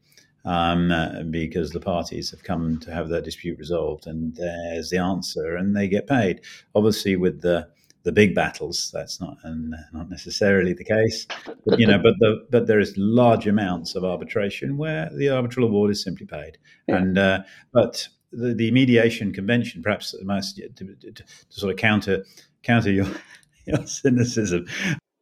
um, 0.46 0.92
because 1.30 1.72
the 1.72 1.80
parties 1.80 2.32
have 2.32 2.44
come 2.44 2.80
to 2.80 2.92
have 2.94 3.10
their 3.10 3.22
dispute 3.22 3.60
resolved, 3.60 4.08
and 4.08 4.36
there's 4.36 4.90
the 4.90 4.98
answer, 4.98 5.56
and 5.56 5.76
they 5.76 5.88
get 5.88 6.08
paid. 6.08 6.42
Obviously, 6.76 7.16
with 7.16 7.42
the 7.42 7.68
the 8.04 8.12
big 8.12 8.34
battles, 8.34 8.90
that's 8.94 9.20
not 9.20 9.38
and 9.44 9.76
not 9.94 10.10
necessarily 10.10 10.74
the 10.74 10.84
case, 10.84 11.28
but 11.66 11.80
you 11.80 11.86
know, 11.86 12.00
but 12.00 12.16
the 12.20 12.46
but 12.50 12.68
there 12.68 12.80
is 12.80 12.94
large 12.98 13.48
amounts 13.48 13.96
of 13.96 14.06
arbitration 14.06 14.78
where 14.78 15.10
the 15.14 15.30
arbitral 15.30 15.66
award 15.68 15.92
is 15.92 16.04
simply 16.04 16.26
paid, 16.26 16.58
yeah. 16.88 16.98
and 16.98 17.18
uh, 17.18 17.40
but 17.74 18.08
the, 18.32 18.54
the 18.54 18.72
mediation 18.72 19.34
convention, 19.34 19.82
perhaps 19.82 20.16
most 20.24 20.58
to, 20.58 20.70
to, 20.70 21.12
to, 21.12 21.24
sort 21.50 21.72
of 21.72 21.78
counter 21.78 22.24
counter 22.64 22.92
your 22.92 23.08
your 23.66 23.86
cynicism, 23.86 24.66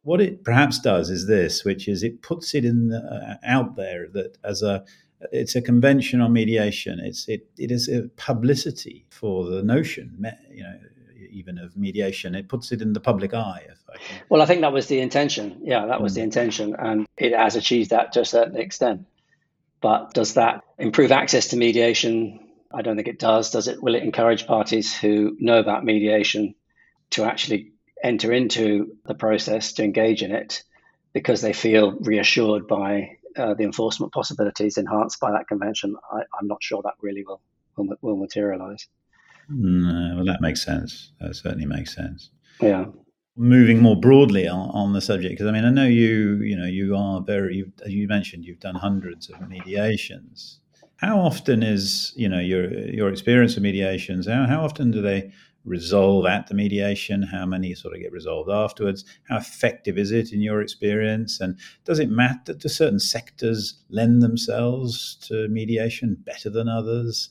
what 0.02 0.20
it 0.20 0.44
perhaps 0.44 0.78
does 0.78 1.10
is 1.10 1.26
this, 1.26 1.64
which 1.64 1.88
is 1.88 2.02
it 2.02 2.22
puts 2.22 2.54
it 2.54 2.64
in 2.64 2.88
the, 2.88 2.98
uh, 2.98 3.36
out 3.44 3.76
there 3.76 4.08
that 4.12 4.38
as 4.44 4.62
a 4.62 4.84
it's 5.32 5.56
a 5.56 5.62
convention 5.62 6.20
on 6.20 6.32
mediation. 6.32 7.00
It's 7.00 7.28
it 7.28 7.48
it 7.58 7.70
is 7.70 7.88
a 7.88 8.08
publicity 8.16 9.06
for 9.10 9.44
the 9.44 9.62
notion. 9.62 10.24
You 10.50 10.62
know, 10.62 10.78
even 11.30 11.58
of 11.58 11.76
mediation. 11.76 12.34
It 12.34 12.48
puts 12.48 12.72
it 12.72 12.82
in 12.82 12.92
the 12.92 13.00
public 13.00 13.34
eye. 13.34 13.66
I 13.68 13.96
well, 14.28 14.42
I 14.42 14.46
think 14.46 14.60
that 14.62 14.72
was 14.72 14.86
the 14.86 15.00
intention. 15.00 15.60
Yeah, 15.62 15.86
that 15.86 16.00
was 16.00 16.12
mm. 16.12 16.16
the 16.16 16.22
intention, 16.22 16.76
and 16.78 17.06
it 17.16 17.34
has 17.34 17.56
achieved 17.56 17.90
that 17.90 18.12
to 18.12 18.20
a 18.20 18.24
certain 18.24 18.56
extent. 18.56 19.06
But 19.80 20.12
does 20.12 20.34
that 20.34 20.64
improve 20.78 21.12
access 21.12 21.48
to 21.48 21.56
mediation? 21.56 22.40
I 22.72 22.82
don't 22.82 22.96
think 22.96 23.08
it 23.08 23.18
does. 23.18 23.50
Does 23.50 23.68
it? 23.68 23.82
Will 23.82 23.94
it 23.94 24.02
encourage 24.02 24.46
parties 24.46 24.96
who 24.96 25.36
know 25.38 25.58
about 25.58 25.84
mediation 25.84 26.54
to 27.10 27.24
actually 27.24 27.72
enter 28.02 28.32
into 28.32 28.96
the 29.06 29.14
process 29.14 29.72
to 29.74 29.84
engage 29.84 30.22
in 30.22 30.32
it 30.32 30.62
because 31.12 31.40
they 31.40 31.52
feel 31.52 31.92
reassured 31.92 32.68
by 32.68 33.17
uh, 33.38 33.54
the 33.54 33.64
enforcement 33.64 34.12
possibilities 34.12 34.76
enhanced 34.76 35.20
by 35.20 35.30
that 35.32 35.48
convention, 35.48 35.96
I, 36.12 36.20
am 36.40 36.46
not 36.46 36.62
sure 36.62 36.82
that 36.82 36.94
really 37.00 37.24
will 37.24 37.40
will, 37.76 37.96
will 38.02 38.16
materialize. 38.16 38.88
No, 39.48 40.16
well, 40.16 40.24
that 40.26 40.40
makes 40.40 40.62
sense. 40.62 41.12
That 41.20 41.34
certainly 41.34 41.66
makes 41.66 41.94
sense. 41.94 42.30
Yeah. 42.60 42.86
Moving 43.36 43.80
more 43.80 43.98
broadly 43.98 44.48
on, 44.48 44.70
on 44.70 44.92
the 44.92 45.00
subject, 45.00 45.32
because 45.32 45.46
I 45.46 45.52
mean, 45.52 45.64
I 45.64 45.70
know 45.70 45.86
you, 45.86 46.40
you 46.42 46.56
know, 46.56 46.66
you 46.66 46.96
are 46.96 47.20
very, 47.20 47.64
as 47.84 47.92
you 47.92 48.08
mentioned, 48.08 48.44
you've 48.44 48.60
done 48.60 48.74
hundreds 48.74 49.30
of 49.30 49.48
mediations. 49.48 50.60
How 50.96 51.20
often 51.20 51.62
is, 51.62 52.12
you 52.16 52.28
know, 52.28 52.40
your 52.40 52.68
your 52.72 53.08
experience 53.08 53.56
of 53.56 53.62
mediations? 53.62 54.26
How 54.26 54.46
how 54.46 54.64
often 54.64 54.90
do 54.90 55.00
they 55.00 55.32
resolve 55.68 56.26
at 56.26 56.46
the 56.46 56.54
mediation? 56.54 57.22
How 57.22 57.46
many 57.46 57.74
sort 57.74 57.94
of 57.94 58.00
get 58.00 58.12
resolved 58.12 58.50
afterwards? 58.50 59.04
How 59.28 59.38
effective 59.38 59.98
is 59.98 60.10
it 60.10 60.32
in 60.32 60.40
your 60.40 60.60
experience? 60.60 61.40
And 61.40 61.58
does 61.84 61.98
it 61.98 62.10
matter? 62.10 62.54
Do 62.54 62.68
certain 62.68 63.00
sectors 63.00 63.74
lend 63.90 64.22
themselves 64.22 65.16
to 65.28 65.48
mediation 65.48 66.16
better 66.24 66.50
than 66.50 66.68
others? 66.68 67.30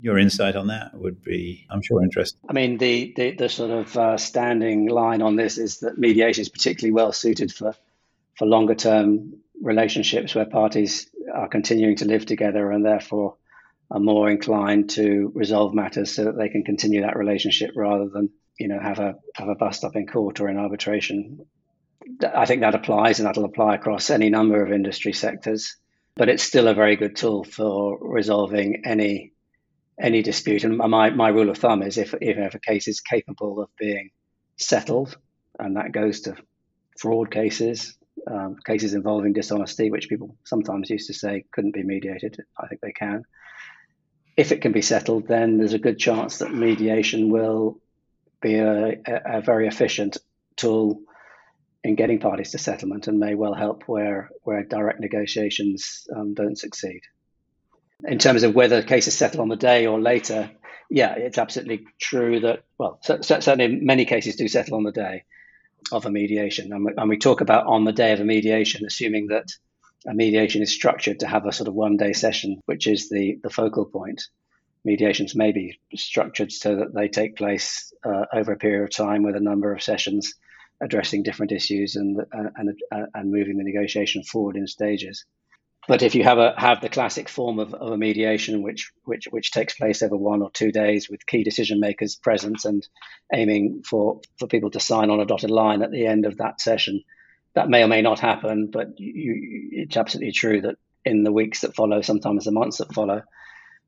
Your 0.00 0.18
insight 0.18 0.56
on 0.56 0.66
that 0.66 0.92
would 0.94 1.22
be, 1.22 1.66
I'm 1.70 1.80
sure, 1.80 2.02
interesting. 2.02 2.38
I 2.48 2.52
mean, 2.52 2.76
the 2.76 3.14
the, 3.16 3.30
the 3.32 3.48
sort 3.48 3.70
of 3.70 3.96
uh, 3.96 4.16
standing 4.18 4.88
line 4.88 5.22
on 5.22 5.36
this 5.36 5.56
is 5.56 5.80
that 5.80 5.96
mediation 5.96 6.42
is 6.42 6.50
particularly 6.50 6.92
well 6.92 7.12
suited 7.12 7.52
for 7.52 7.74
for 8.36 8.46
longer 8.46 8.74
term 8.74 9.32
relationships 9.62 10.34
where 10.34 10.44
parties 10.44 11.08
are 11.34 11.48
continuing 11.48 11.96
to 11.96 12.04
live 12.04 12.26
together 12.26 12.70
and 12.70 12.84
therefore 12.84 13.36
are 13.90 14.00
more 14.00 14.28
inclined 14.28 14.90
to 14.90 15.30
resolve 15.34 15.74
matters 15.74 16.14
so 16.14 16.24
that 16.24 16.36
they 16.36 16.48
can 16.48 16.64
continue 16.64 17.02
that 17.02 17.16
relationship 17.16 17.70
rather 17.76 18.08
than 18.08 18.30
you 18.58 18.68
know 18.68 18.80
have 18.80 18.98
a 18.98 19.16
have 19.34 19.48
a 19.48 19.54
bust 19.54 19.84
up 19.84 19.96
in 19.96 20.06
court 20.06 20.40
or 20.40 20.48
in 20.48 20.58
arbitration. 20.58 21.46
I 22.34 22.46
think 22.46 22.60
that 22.60 22.74
applies 22.74 23.18
and 23.18 23.26
that'll 23.26 23.44
apply 23.44 23.74
across 23.74 24.10
any 24.10 24.30
number 24.30 24.64
of 24.64 24.72
industry 24.72 25.12
sectors, 25.12 25.76
but 26.14 26.28
it's 26.28 26.42
still 26.42 26.68
a 26.68 26.74
very 26.74 26.96
good 26.96 27.16
tool 27.16 27.44
for 27.44 27.98
resolving 28.00 28.82
any 28.84 29.32
any 29.98 30.22
dispute. 30.22 30.64
And 30.64 30.76
my, 30.76 31.10
my 31.10 31.28
rule 31.28 31.48
of 31.48 31.56
thumb 31.56 31.82
is 31.82 31.96
if, 31.96 32.14
if 32.20 32.54
a 32.54 32.58
case 32.58 32.86
is 32.86 33.00
capable 33.00 33.62
of 33.62 33.70
being 33.78 34.10
settled, 34.58 35.16
and 35.58 35.76
that 35.76 35.92
goes 35.92 36.20
to 36.22 36.36
fraud 36.98 37.30
cases, 37.30 37.96
um, 38.30 38.56
cases 38.66 38.92
involving 38.92 39.32
dishonesty, 39.32 39.90
which 39.90 40.10
people 40.10 40.36
sometimes 40.44 40.90
used 40.90 41.06
to 41.06 41.14
say 41.14 41.44
couldn't 41.50 41.72
be 41.72 41.82
mediated. 41.82 42.36
I 42.58 42.66
think 42.66 42.82
they 42.82 42.92
can 42.92 43.24
if 44.36 44.52
it 44.52 44.60
can 44.60 44.72
be 44.72 44.82
settled, 44.82 45.26
then 45.26 45.58
there's 45.58 45.72
a 45.72 45.78
good 45.78 45.98
chance 45.98 46.38
that 46.38 46.52
mediation 46.52 47.30
will 47.30 47.80
be 48.40 48.56
a, 48.56 49.00
a, 49.06 49.40
very 49.40 49.66
efficient 49.66 50.18
tool 50.56 51.00
in 51.82 51.94
getting 51.94 52.18
parties 52.18 52.50
to 52.50 52.58
settlement 52.58 53.08
and 53.08 53.18
may 53.18 53.34
well 53.34 53.54
help 53.54 53.84
where 53.86 54.30
where 54.42 54.62
direct 54.62 55.00
negotiations 55.00 56.06
um, 56.14 56.34
don't 56.34 56.58
succeed. 56.58 57.00
In 58.04 58.18
terms 58.18 58.42
of 58.42 58.54
whether 58.54 58.82
cases 58.82 59.16
settle 59.16 59.40
on 59.40 59.48
the 59.48 59.56
day 59.56 59.86
or 59.86 59.98
later, 59.98 60.50
yeah, 60.90 61.14
it's 61.14 61.38
absolutely 61.38 61.86
true 61.98 62.40
that 62.40 62.64
well, 62.76 62.98
certainly 63.02 63.80
many 63.80 64.04
cases 64.04 64.36
do 64.36 64.48
settle 64.48 64.76
on 64.76 64.82
the 64.82 64.92
day 64.92 65.24
of 65.92 66.04
a 66.04 66.10
mediation, 66.10 66.72
and 66.72 66.84
we, 66.84 66.92
and 66.96 67.08
we 67.08 67.16
talk 67.16 67.40
about 67.40 67.66
on 67.66 67.84
the 67.84 67.92
day 67.92 68.12
of 68.12 68.20
a 68.20 68.24
mediation, 68.24 68.84
assuming 68.84 69.28
that 69.28 69.46
mediation 70.14 70.62
is 70.62 70.72
structured 70.72 71.20
to 71.20 71.26
have 71.26 71.46
a 71.46 71.52
sort 71.52 71.68
of 71.68 71.74
one 71.74 71.96
day 71.96 72.12
session, 72.12 72.60
which 72.66 72.86
is 72.86 73.08
the, 73.08 73.38
the 73.42 73.50
focal 73.50 73.84
point. 73.84 74.22
Mediations 74.84 75.34
may 75.34 75.52
be 75.52 75.80
structured 75.96 76.52
so 76.52 76.76
that 76.76 76.94
they 76.94 77.08
take 77.08 77.36
place 77.36 77.92
uh, 78.04 78.26
over 78.32 78.52
a 78.52 78.56
period 78.56 78.84
of 78.84 78.90
time 78.90 79.24
with 79.24 79.34
a 79.34 79.40
number 79.40 79.72
of 79.72 79.82
sessions 79.82 80.34
addressing 80.80 81.22
different 81.22 81.52
issues 81.52 81.96
and, 81.96 82.20
uh, 82.20 82.50
and, 82.56 82.78
uh, 82.92 83.06
and 83.14 83.32
moving 83.32 83.56
the 83.56 83.64
negotiation 83.64 84.22
forward 84.22 84.56
in 84.56 84.66
stages. 84.66 85.24
But 85.88 86.02
if 86.02 86.16
you 86.16 86.24
have 86.24 86.38
a 86.38 86.52
have 86.58 86.80
the 86.80 86.88
classic 86.88 87.28
form 87.28 87.60
of, 87.60 87.72
of 87.72 87.92
a 87.92 87.96
mediation, 87.96 88.62
which 88.62 88.90
which 89.04 89.28
which 89.30 89.52
takes 89.52 89.74
place 89.74 90.02
over 90.02 90.16
one 90.16 90.42
or 90.42 90.50
two 90.50 90.72
days 90.72 91.08
with 91.08 91.26
key 91.26 91.44
decision 91.44 91.78
makers 91.78 92.16
present 92.16 92.64
and 92.64 92.86
aiming 93.32 93.84
for, 93.84 94.20
for 94.36 94.48
people 94.48 94.70
to 94.72 94.80
sign 94.80 95.10
on 95.10 95.20
a 95.20 95.26
dotted 95.26 95.50
line 95.50 95.82
at 95.82 95.92
the 95.92 96.06
end 96.06 96.26
of 96.26 96.38
that 96.38 96.60
session, 96.60 97.04
that 97.56 97.70
may 97.70 97.82
or 97.82 97.88
may 97.88 98.02
not 98.02 98.20
happen, 98.20 98.68
but 98.70 99.00
you, 99.00 99.70
it's 99.72 99.96
absolutely 99.96 100.32
true 100.32 100.60
that 100.60 100.76
in 101.06 101.24
the 101.24 101.32
weeks 101.32 101.62
that 101.62 101.74
follow, 101.74 102.02
sometimes 102.02 102.44
the 102.44 102.52
months 102.52 102.78
that 102.78 102.92
follow, 102.92 103.22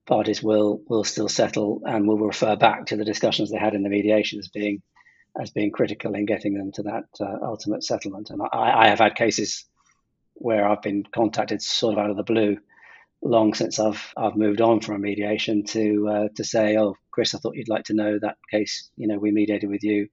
parties 0.06 0.42
will 0.42 0.80
will 0.88 1.04
still 1.04 1.28
settle 1.28 1.82
and 1.84 2.08
will 2.08 2.18
refer 2.18 2.56
back 2.56 2.86
to 2.86 2.96
the 2.96 3.04
discussions 3.04 3.50
they 3.50 3.58
had 3.58 3.74
in 3.74 3.82
the 3.82 3.90
mediation 3.90 4.38
as 4.38 4.48
being 4.48 4.82
as 5.38 5.50
being 5.50 5.70
critical 5.70 6.14
in 6.14 6.24
getting 6.24 6.54
them 6.54 6.72
to 6.72 6.82
that 6.84 7.04
uh, 7.20 7.44
ultimate 7.44 7.84
settlement. 7.84 8.30
And 8.30 8.40
I, 8.52 8.84
I, 8.84 8.88
have 8.88 9.00
had 9.00 9.14
cases 9.14 9.66
where 10.32 10.66
I've 10.66 10.82
been 10.82 11.04
contacted 11.14 11.60
sort 11.60 11.92
of 11.92 11.98
out 11.98 12.10
of 12.10 12.16
the 12.16 12.22
blue, 12.22 12.56
long 13.22 13.52
since 13.52 13.78
I've 13.78 14.02
I've 14.16 14.34
moved 14.34 14.62
on 14.62 14.80
from 14.80 14.94
a 14.94 14.98
mediation 14.98 15.64
to 15.64 16.08
uh, 16.08 16.28
to 16.36 16.42
say, 16.42 16.78
oh, 16.78 16.96
Chris, 17.10 17.34
I 17.34 17.38
thought 17.38 17.56
you'd 17.56 17.68
like 17.68 17.84
to 17.84 17.94
know 17.94 18.18
that 18.18 18.38
case. 18.50 18.88
You 18.96 19.08
know, 19.08 19.18
we 19.18 19.30
mediated 19.30 19.68
with 19.68 19.84
you 19.84 20.08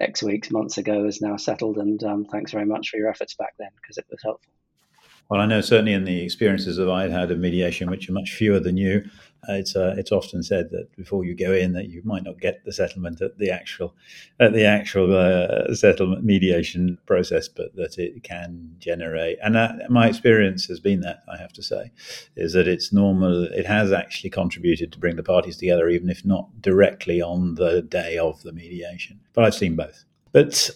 X 0.00 0.22
weeks, 0.22 0.50
months 0.50 0.78
ago 0.78 1.04
is 1.04 1.20
now 1.20 1.36
settled. 1.36 1.78
And 1.78 2.02
um, 2.04 2.24
thanks 2.24 2.52
very 2.52 2.66
much 2.66 2.88
for 2.88 2.96
your 2.96 3.08
efforts 3.08 3.34
back 3.34 3.54
then 3.58 3.70
because 3.80 3.98
it 3.98 4.06
was 4.10 4.20
helpful. 4.22 4.52
Well, 5.30 5.40
I 5.40 5.46
know 5.46 5.60
certainly 5.60 5.92
in 5.92 6.04
the 6.04 6.22
experiences 6.22 6.76
that 6.76 6.90
I'd 6.90 7.12
had 7.12 7.30
of 7.30 7.38
mediation, 7.38 7.88
which 7.88 8.08
are 8.08 8.12
much 8.12 8.32
fewer 8.32 8.58
than 8.58 8.76
you, 8.76 9.08
it's 9.48 9.74
uh, 9.74 9.94
it's 9.96 10.12
often 10.12 10.42
said 10.42 10.70
that 10.70 10.94
before 10.96 11.24
you 11.24 11.34
go 11.34 11.52
in, 11.52 11.72
that 11.72 11.88
you 11.88 12.02
might 12.04 12.22
not 12.22 12.40
get 12.40 12.64
the 12.64 12.72
settlement 12.72 13.20
at 13.20 13.38
the 13.38 13.50
actual 13.50 13.94
at 14.38 14.52
the 14.52 14.64
actual 14.64 15.16
uh, 15.16 15.74
settlement 15.74 16.24
mediation 16.24 16.98
process, 17.06 17.48
but 17.48 17.74
that 17.76 17.98
it 17.98 18.22
can 18.22 18.74
generate. 18.78 19.38
And 19.42 19.54
that, 19.54 19.90
my 19.90 20.08
experience 20.08 20.66
has 20.66 20.80
been 20.80 21.00
that 21.00 21.22
I 21.32 21.36
have 21.38 21.52
to 21.54 21.62
say, 21.62 21.92
is 22.36 22.52
that 22.52 22.68
it's 22.68 22.92
normal. 22.92 23.44
It 23.44 23.66
has 23.66 23.92
actually 23.92 24.30
contributed 24.30 24.92
to 24.92 24.98
bring 24.98 25.16
the 25.16 25.22
parties 25.22 25.56
together, 25.56 25.88
even 25.88 26.10
if 26.10 26.24
not 26.24 26.60
directly 26.60 27.22
on 27.22 27.54
the 27.54 27.82
day 27.82 28.18
of 28.18 28.42
the 28.42 28.52
mediation. 28.52 29.20
But 29.32 29.44
I've 29.44 29.54
seen 29.54 29.76
both. 29.76 30.04
But 30.32 30.70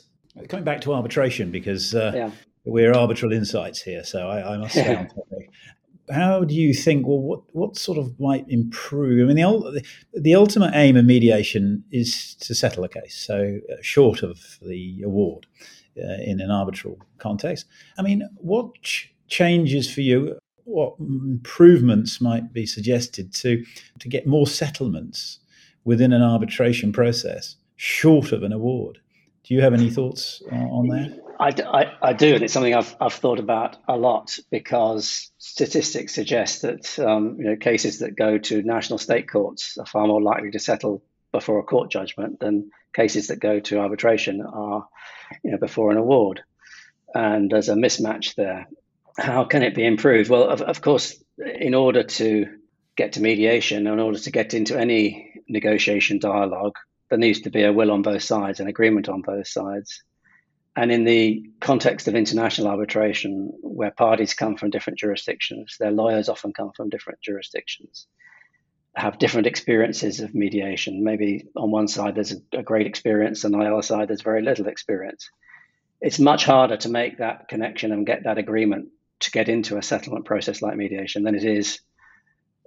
coming 0.49 0.65
back 0.65 0.81
to 0.83 0.95
arbitration, 0.95 1.51
because 1.51 1.95
uh, 1.95 2.13
yeah 2.15 2.31
we're 2.65 2.95
arbitral 2.95 3.33
insights 3.33 3.83
here, 3.83 4.05
so 4.05 4.29
I, 4.29 4.55
I 4.55 4.57
must 4.57 4.75
say 4.85 4.95
on 4.95 5.09
topic. 5.09 5.51
How 6.11 6.45
do 6.45 6.55
you 6.55 6.75
think? 6.75 7.07
Well, 7.07 7.19
what 7.19 7.41
what 7.53 7.77
sort 7.77 7.99
of 7.99 8.19
might 8.21 8.45
improve? 8.49 9.31
I 9.31 9.33
mean, 9.33 9.37
the 9.37 9.83
the 10.13 10.35
ultimate 10.35 10.73
aim 10.75 10.97
of 10.97 11.05
mediation 11.05 11.85
is 11.91 12.35
to 12.37 12.55
settle 12.55 12.85
a 12.85 12.89
case, 12.89 13.15
so 13.15 13.59
uh, 13.73 13.77
short 13.81 14.23
of 14.23 14.59
the 14.61 15.03
award 15.03 15.47
uh, 15.97 16.23
in 16.23 16.41
an 16.41 16.51
arbitral 16.51 16.99
context. 17.19 17.67
I 17.97 18.03
mean, 18.03 18.29
what 18.37 18.75
ch- 18.83 19.15
changes 19.29 19.93
for 19.93 20.03
you? 20.03 20.39
What 20.65 20.95
improvements 20.99 22.21
might 22.21 22.53
be 22.53 22.67
suggested 22.67 23.33
to 23.35 23.65
to 23.99 24.09
get 24.09 24.27
more 24.27 24.47
settlements 24.47 25.41
within 25.85 26.13
an 26.13 26.23
arbitration 26.23 26.93
process, 26.93 27.57
short 27.77 28.33
of 28.33 28.43
an 28.43 28.53
award? 28.53 28.99
Do 29.45 29.55
you 29.55 29.61
have 29.63 29.75
any 29.75 29.91
thoughts 29.91 30.43
on, 30.51 30.63
on 30.63 30.89
that? 30.89 31.24
I, 31.39 31.49
I, 31.49 31.93
I, 32.11 32.13
do, 32.13 32.35
and 32.35 32.43
it's 32.43 32.53
something 32.53 32.75
I've, 32.75 32.97
I've 33.01 33.15
thought 33.15 33.39
about 33.39 33.77
a 33.89 33.97
lot 33.97 34.39
because 34.51 35.31
statistics 35.39 36.15
suggest 36.15 36.63
that 36.63 36.99
um, 36.99 37.37
you 37.39 37.45
know, 37.45 37.57
cases 37.57 38.01
that 38.01 38.17
go 38.17 38.39
to 38.39 38.63
national 38.63 38.99
state 38.99 39.31
courts 39.31 39.77
are 39.79 39.87
far 39.87 40.07
more 40.07 40.23
likely 40.23 40.51
to 40.53 40.59
settle 40.59 41.03
before 41.33 41.59
a 41.59 41.65
court 41.65 41.91
judgment 41.91 42.41
than 42.41 42.71
cases 42.95 43.29
that 43.29 43.41
go 43.41 43.61
to 43.61 43.79
arbitration 43.79 44.41
are 44.41 44.87
you 45.43 45.51
know, 45.51 45.59
before 45.59 45.91
an 45.91 45.97
award. 45.97 46.43
And 47.15 47.51
there's 47.51 47.69
a 47.69 47.75
mismatch 47.75 48.35
there. 48.35 48.69
How 49.19 49.45
can 49.45 49.63
it 49.63 49.75
be 49.75 49.85
improved? 49.85 50.31
Well, 50.31 50.49
of, 50.49 50.63
of 50.63 50.81
course, 50.81 51.23
in 51.39 51.75
order 51.75 52.03
to 52.03 52.47
get 52.97 53.13
to 53.13 53.23
mediation, 53.23 53.87
in 53.87 54.01
order 54.01 54.19
to 54.19 54.31
get 54.31 54.55
into 54.55 54.79
any 54.79 55.33
negotiation 55.49 56.19
dialogue, 56.19 56.77
there 57.11 57.19
needs 57.19 57.43
to 57.43 57.51
be 57.51 57.65
a 57.65 57.73
will 57.73 57.91
on 57.91 58.03
both 58.03 58.23
sides, 58.23 58.61
an 58.61 58.69
agreement 58.69 59.09
on 59.09 59.23
both 59.23 59.47
sides. 59.47 60.03
And 60.77 60.91
in 60.91 61.05
the 61.05 61.45
context 61.61 62.09
of 62.09 62.17
international 62.17 62.67
arbitration, 62.69 63.53
where 63.63 63.93
parties 63.93 64.35
come 64.35 64.57
from 64.57 64.71
different 64.71 64.99
jurisdictions, 64.99 65.77
their 65.79 65.93
lawyers 65.93 66.29
often 66.29 66.53
come 66.53 66.73
from 66.73 66.89
different 66.89 67.21
jurisdictions, 67.21 68.09
have 68.97 69.19
different 69.19 69.47
experiences 69.47 70.21
of 70.21 70.35
mediation. 70.35 71.05
Maybe 71.05 71.47
on 71.55 71.71
one 71.71 71.87
side 71.87 72.17
there's 72.17 72.35
a, 72.53 72.63
great 72.63 72.89
experience, 72.89 73.45
and 73.45 73.55
on 73.55 73.61
the 73.61 73.73
other 73.73 73.83
side 73.83 74.09
there's 74.09 74.23
very 74.23 74.43
little 74.43 74.67
experience. 74.67 75.31
It's 76.01 76.19
much 76.19 76.45
harder 76.45 76.77
to 76.79 76.89
make 76.89 77.19
that 77.19 77.47
connection 77.49 77.93
and 77.93 78.07
get 78.07 78.25
that 78.25 78.39
agreement 78.39 78.89
to 79.21 79.31
get 79.31 79.49
into 79.49 79.79
a 79.79 79.83
settlement 79.83 80.25
process 80.25 80.61
like 80.61 80.77
mediation 80.77 81.23
than 81.23 81.37
it 81.37 81.45
is 81.45 81.81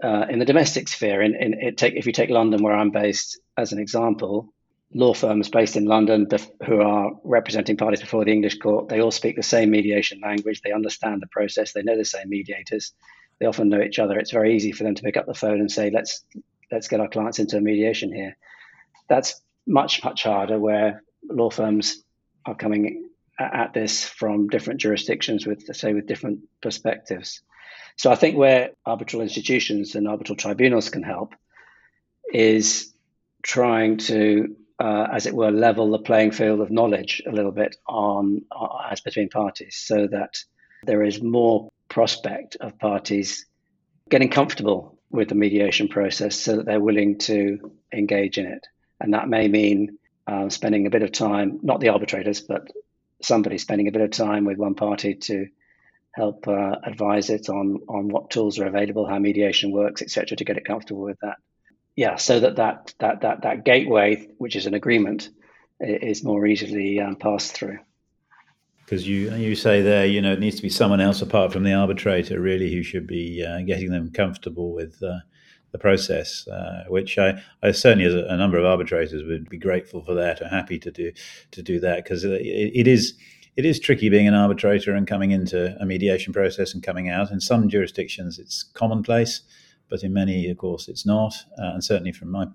uh, 0.02 0.26
in 0.30 0.40
the 0.40 0.46
domestic 0.46 0.88
sphere. 0.88 1.22
In, 1.22 1.36
in 1.36 1.76
take, 1.76 1.96
if 1.96 2.06
you 2.06 2.14
take 2.14 2.30
London, 2.30 2.64
where 2.64 2.76
I'm 2.76 2.92
based, 2.92 3.40
as 3.58 3.74
an 3.74 3.80
example, 3.80 4.54
law 4.94 5.14
firms 5.14 5.50
based 5.50 5.76
in 5.76 5.86
London 5.86 6.28
who 6.66 6.82
are 6.82 7.12
representing 7.24 7.78
parties 7.78 8.02
before 8.02 8.24
the 8.24 8.32
English 8.32 8.58
court. 8.58 8.88
They 8.88 9.02
all 9.02 9.12
speak 9.12 9.36
the 9.36 9.44
same 9.44 9.72
mediation 9.72 10.22
language. 10.22 10.62
They 10.62 10.72
understand 10.72 11.22
the 11.22 11.28
process. 11.28 11.74
They 11.74 11.84
know 11.84 11.98
the 11.98 12.06
same 12.06 12.30
mediators. 12.30 12.94
They 13.40 13.46
often 13.46 13.70
know 13.70 13.82
each 13.82 14.00
other. 14.00 14.18
It's 14.18 14.32
very 14.32 14.56
easy 14.56 14.72
for 14.72 14.84
them 14.84 14.96
to 14.96 15.04
pick 15.04 15.18
up 15.18 15.26
the 15.26 15.34
phone 15.34 15.60
and 15.60 15.72
say, 15.72 15.90
"Let's 15.90 16.24
let's 16.72 16.88
get 16.88 17.00
our 17.00 17.10
clients 17.10 17.40
into 17.40 17.58
a 17.58 17.62
mediation 17.62 18.14
here." 18.14 18.38
That's 19.10 19.42
much 19.68 20.04
much 20.04 20.24
harder 20.24 20.60
where 20.60 21.04
law 21.24 21.50
firms 21.50 22.04
are 22.46 22.56
coming 22.56 23.10
at 23.38 23.74
this 23.74 24.04
from 24.04 24.48
different 24.48 24.80
jurisdictions 24.80 25.46
with 25.46 25.76
say 25.76 25.94
with 25.94 26.08
different 26.08 26.40
perspectives. 26.62 27.42
So 27.98 28.12
I 28.12 28.16
think 28.16 28.38
where 28.38 28.72
arbitral 28.86 29.22
institutions 29.22 29.96
and 29.96 30.08
arbitral 30.08 30.38
tribunals 30.38 30.90
can 30.90 31.04
help 31.04 31.34
is 32.32 32.94
trying 33.44 33.98
to 33.98 34.56
uh, 34.80 35.08
as 35.12 35.26
it 35.26 35.34
were, 35.34 35.52
level 35.52 35.92
the 35.92 36.00
playing 36.00 36.32
field 36.32 36.62
of 36.62 36.70
knowledge 36.70 37.22
a 37.26 37.32
little 37.32 37.52
bit 37.52 37.76
on 37.88 38.44
uh, 38.52 38.90
as 38.92 39.02
between 39.02 39.30
parties, 39.30 39.76
so 39.76 40.08
that 40.08 40.38
there 40.84 41.04
is 41.04 41.22
more 41.22 41.70
prospect 41.90 42.58
of 42.60 42.78
parties 42.78 43.46
getting 44.10 44.30
comfortable 44.30 45.00
with 45.10 45.30
the 45.30 45.36
mediation 45.36 45.88
process, 45.88 46.36
so 46.36 46.58
that 46.58 46.66
they're 46.66 46.80
willing 46.80 47.18
to 47.18 47.72
engage 47.92 48.38
in 48.38 48.46
it, 48.46 48.68
and 49.00 49.14
that 49.14 49.30
may 49.30 49.48
mean 49.48 49.98
uh, 50.28 50.50
spending 50.50 50.86
a 50.86 50.92
bit 50.92 51.04
of 51.04 51.12
time, 51.12 51.60
not 51.64 51.80
the 51.80 51.90
arbitrators, 51.90 52.42
but 52.42 52.72
somebody 53.22 53.58
spending 53.58 53.88
a 53.88 53.92
bit 53.92 54.02
of 54.02 54.12
time 54.12 54.46
with 54.46 54.58
one 54.58 54.76
party 54.76 55.16
to 55.16 55.48
help 56.14 56.48
uh, 56.48 56.76
advise 56.84 57.30
it 57.30 57.50
on 57.50 57.80
on 57.88 58.10
what 58.10 58.30
tools 58.30 58.60
are 58.60 58.68
available, 58.68 59.08
how 59.08 59.18
mediation 59.18 59.72
works, 59.72 60.02
etc., 60.02 60.38
to 60.38 60.46
get 60.46 60.58
it 60.58 60.66
comfortable 60.66 61.02
with 61.02 61.18
that 61.22 61.38
yeah, 61.98 62.16
so 62.16 62.40
that 62.40 62.56
that 62.58 62.94
that 63.00 63.22
that 63.22 63.42
that 63.42 63.66
gateway, 63.66 64.30
which 64.38 64.56
is 64.56 64.68
an 64.68 64.76
agreement, 64.76 65.30
is 65.80 66.24
more 66.24 66.46
easily 66.46 67.00
um, 67.00 67.16
passed 67.16 67.54
through. 67.54 67.80
Because 68.86 69.08
you 69.08 69.34
you 69.34 69.56
say 69.56 69.82
there, 69.82 70.06
you 70.06 70.22
know, 70.22 70.32
it 70.32 70.40
needs 70.40 70.56
to 70.58 70.62
be 70.62 70.70
someone 70.70 71.02
else 71.02 71.24
apart 71.24 71.52
from 71.52 71.64
the 71.64 71.74
arbitrator, 71.74 72.40
really, 72.40 72.72
who 72.72 72.84
should 72.84 73.08
be 73.08 73.44
uh, 73.44 73.62
getting 73.62 73.90
them 73.90 74.12
comfortable 74.12 74.74
with 74.74 75.02
uh, 75.02 75.18
the 75.72 75.80
process. 75.80 76.48
Uh, 76.48 76.84
which 76.88 77.18
I, 77.18 77.42
I 77.64 77.72
certainly, 77.72 78.06
as 78.06 78.14
a, 78.14 78.26
a, 78.30 78.38
number 78.38 78.60
of 78.60 78.66
arbitrators, 78.66 79.24
would 79.24 79.50
be 79.50 79.58
grateful 79.58 80.04
for 80.06 80.14
that 80.14 80.40
or 80.40 80.48
happy 80.50 80.78
to 80.78 80.92
do 80.92 81.12
to 81.50 81.64
do 81.64 81.80
that 81.80 82.04
because 82.04 82.24
it, 82.24 82.42
it 82.42 82.88
is 82.88 83.18
it 83.56 83.66
is 83.66 83.80
tricky 83.80 84.10
being 84.10 84.28
an 84.28 84.36
arbitrator 84.36 84.94
and 84.94 85.08
coming 85.08 85.32
into 85.32 85.76
a 85.82 85.86
mediation 85.86 86.32
process 86.32 86.76
and 86.76 86.84
coming 86.84 87.10
out. 87.10 87.32
In 87.32 87.42
some 87.42 87.68
jurisdictions, 87.68 88.38
it's 88.38 88.62
commonplace 88.62 89.42
but 89.90 90.04
in 90.04 90.14
many, 90.14 90.50
of 90.50 90.58
course, 90.58 90.88
it's 90.88 91.06
not. 91.06 91.34
Uh, 91.58 91.74
and 91.74 91.84
certainly 91.84 92.12
from 92.12 92.32
my 92.32 92.48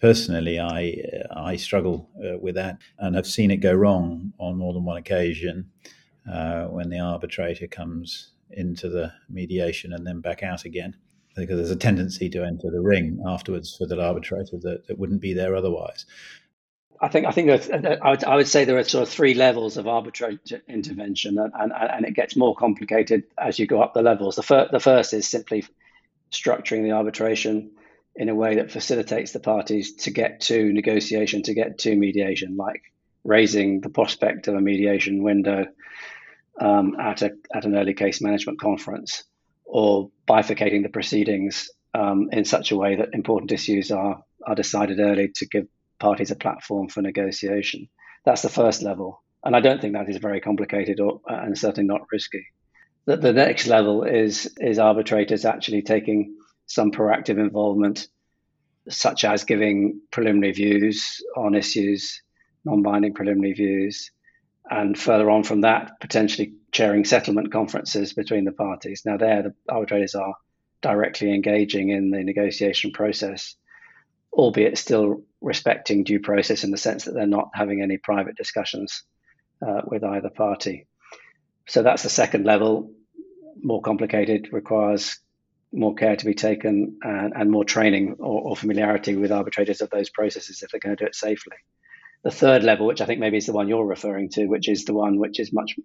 personally, 0.00 0.58
I 0.58 1.02
I 1.30 1.56
struggle 1.56 2.08
uh, 2.24 2.38
with 2.38 2.54
that 2.54 2.78
and 2.98 3.14
have 3.14 3.26
seen 3.26 3.50
it 3.50 3.58
go 3.58 3.74
wrong 3.74 4.32
on 4.38 4.56
more 4.56 4.72
than 4.72 4.84
one 4.84 4.96
occasion 4.96 5.70
uh, 6.30 6.64
when 6.64 6.90
the 6.90 7.00
arbitrator 7.00 7.66
comes 7.66 8.32
into 8.50 8.88
the 8.88 9.12
mediation 9.28 9.92
and 9.92 10.06
then 10.06 10.20
back 10.20 10.42
out 10.42 10.64
again. 10.64 10.96
Because 11.36 11.56
there's 11.56 11.70
a 11.70 11.76
tendency 11.76 12.28
to 12.30 12.44
enter 12.44 12.70
the 12.72 12.80
ring 12.80 13.22
afterwards 13.24 13.76
for 13.76 13.86
the 13.86 14.02
arbitrator 14.02 14.58
that, 14.62 14.88
that 14.88 14.98
wouldn't 14.98 15.20
be 15.20 15.32
there 15.32 15.54
otherwise. 15.54 16.04
I 17.00 17.08
think 17.08 17.24
I 17.24 17.30
think 17.30 17.46
that 17.48 18.02
I 18.02 18.10
would, 18.10 18.24
I 18.24 18.34
would 18.34 18.48
say 18.48 18.64
there 18.64 18.76
are 18.76 18.84
sort 18.84 19.04
of 19.04 19.08
three 19.08 19.34
levels 19.34 19.76
of 19.76 19.86
arbitrator 19.86 20.60
intervention, 20.68 21.38
and, 21.38 21.52
and, 21.58 21.72
and 21.72 22.04
it 22.04 22.14
gets 22.14 22.36
more 22.36 22.54
complicated 22.54 23.22
as 23.38 23.58
you 23.58 23.66
go 23.66 23.80
up 23.80 23.94
the 23.94 24.02
levels. 24.02 24.36
The, 24.36 24.42
fir- 24.42 24.68
the 24.70 24.80
first 24.80 25.14
is 25.14 25.26
simply 25.26 25.64
structuring 26.32 26.82
the 26.82 26.92
arbitration 26.92 27.70
in 28.16 28.28
a 28.28 28.34
way 28.34 28.56
that 28.56 28.70
facilitates 28.70 29.32
the 29.32 29.40
parties 29.40 29.94
to 29.94 30.10
get 30.10 30.40
to 30.40 30.72
negotiation, 30.72 31.42
to 31.42 31.54
get 31.54 31.78
to 31.78 31.96
mediation, 31.96 32.56
like 32.56 32.82
raising 33.24 33.80
the 33.80 33.88
prospect 33.88 34.48
of 34.48 34.54
a 34.54 34.60
mediation 34.60 35.22
window 35.22 35.66
um, 36.60 36.96
at, 37.00 37.22
a, 37.22 37.30
at 37.54 37.64
an 37.64 37.76
early 37.76 37.94
case 37.94 38.20
management 38.20 38.60
conference, 38.60 39.24
or 39.64 40.10
bifurcating 40.28 40.82
the 40.82 40.88
proceedings 40.88 41.70
um, 41.94 42.28
in 42.32 42.44
such 42.44 42.72
a 42.72 42.76
way 42.76 42.96
that 42.96 43.14
important 43.14 43.52
issues 43.52 43.90
are, 43.90 44.22
are 44.46 44.54
decided 44.54 45.00
early 45.00 45.30
to 45.36 45.46
give 45.46 45.66
parties 45.98 46.30
a 46.30 46.36
platform 46.36 46.88
for 46.88 47.02
negotiation. 47.02 47.88
That's 48.24 48.42
the 48.42 48.48
first 48.48 48.82
level. 48.82 49.22
And 49.44 49.56
I 49.56 49.60
don't 49.60 49.80
think 49.80 49.94
that 49.94 50.08
is 50.08 50.18
very 50.18 50.40
complicated 50.40 51.00
or, 51.00 51.20
and 51.26 51.56
certainly 51.56 51.86
not 51.86 52.02
risky 52.12 52.44
the, 53.06 53.16
the 53.16 53.32
next 53.32 53.66
level 53.66 54.04
is 54.04 54.54
is 54.58 54.78
arbitrators 54.78 55.44
actually 55.44 55.82
taking 55.82 56.36
some 56.66 56.92
proactive 56.92 57.38
involvement, 57.38 58.06
such 58.88 59.24
as 59.24 59.44
giving 59.44 60.00
preliminary 60.10 60.52
views 60.52 61.22
on 61.36 61.54
issues, 61.54 62.22
non-binding 62.64 63.14
preliminary 63.14 63.54
views, 63.54 64.10
and 64.70 64.98
further 64.98 65.30
on 65.30 65.42
from 65.42 65.62
that, 65.62 66.00
potentially 66.00 66.54
chairing 66.72 67.04
settlement 67.04 67.52
conferences 67.52 68.12
between 68.12 68.44
the 68.44 68.52
parties. 68.52 69.02
Now, 69.04 69.16
there, 69.16 69.42
the 69.42 69.54
arbitrators 69.68 70.14
are 70.14 70.34
directly 70.80 71.34
engaging 71.34 71.90
in 71.90 72.10
the 72.10 72.22
negotiation 72.22 72.92
process, 72.92 73.56
albeit 74.32 74.78
still 74.78 75.22
respecting 75.40 76.04
due 76.04 76.20
process 76.20 76.62
in 76.62 76.70
the 76.70 76.76
sense 76.76 77.04
that 77.04 77.14
they're 77.14 77.26
not 77.26 77.50
having 77.54 77.82
any 77.82 77.98
private 77.98 78.36
discussions 78.36 79.02
uh, 79.66 79.80
with 79.86 80.04
either 80.04 80.30
party. 80.30 80.86
So 81.66 81.82
that's 81.82 82.02
the 82.02 82.10
second 82.10 82.44
level, 82.44 82.92
more 83.62 83.82
complicated, 83.82 84.48
requires 84.52 85.18
more 85.72 85.94
care 85.94 86.16
to 86.16 86.24
be 86.24 86.34
taken 86.34 86.98
and, 87.02 87.32
and 87.34 87.50
more 87.50 87.64
training 87.64 88.16
or, 88.18 88.42
or, 88.42 88.56
familiarity 88.56 89.14
with 89.14 89.30
arbitrators 89.30 89.80
of 89.80 89.90
those 89.90 90.10
processes 90.10 90.62
if 90.62 90.70
they're 90.70 90.80
going 90.80 90.96
to 90.96 91.04
do 91.04 91.06
it 91.06 91.14
safely. 91.14 91.56
The 92.24 92.30
third 92.30 92.64
level, 92.64 92.86
which 92.86 93.00
I 93.00 93.06
think 93.06 93.20
maybe 93.20 93.36
is 93.36 93.46
the 93.46 93.52
one 93.52 93.68
you're 93.68 93.86
referring 93.86 94.30
to, 94.30 94.46
which 94.46 94.68
is 94.68 94.84
the 94.84 94.94
one 94.94 95.18
which 95.18 95.38
is 95.38 95.52
much 95.52 95.76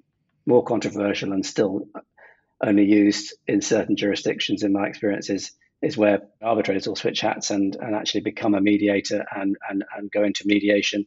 more 0.45 0.63
controversial 0.63 1.33
and 1.33 1.45
still 1.45 1.87
only 2.63 2.85
used 2.85 3.33
in 3.47 3.61
certain 3.61 3.95
jurisdictions, 3.95 4.63
in 4.63 4.73
my 4.73 4.87
experience, 4.87 5.29
is, 5.29 5.51
is 5.81 5.97
where 5.97 6.23
arbitrators 6.41 6.87
will 6.87 6.95
switch 6.95 7.21
hats 7.21 7.51
and, 7.51 7.75
and 7.79 7.95
actually 7.95 8.21
become 8.21 8.55
a 8.55 8.61
mediator 8.61 9.23
and, 9.35 9.55
and, 9.69 9.83
and 9.95 10.11
go 10.11 10.23
into 10.23 10.47
mediation 10.47 11.05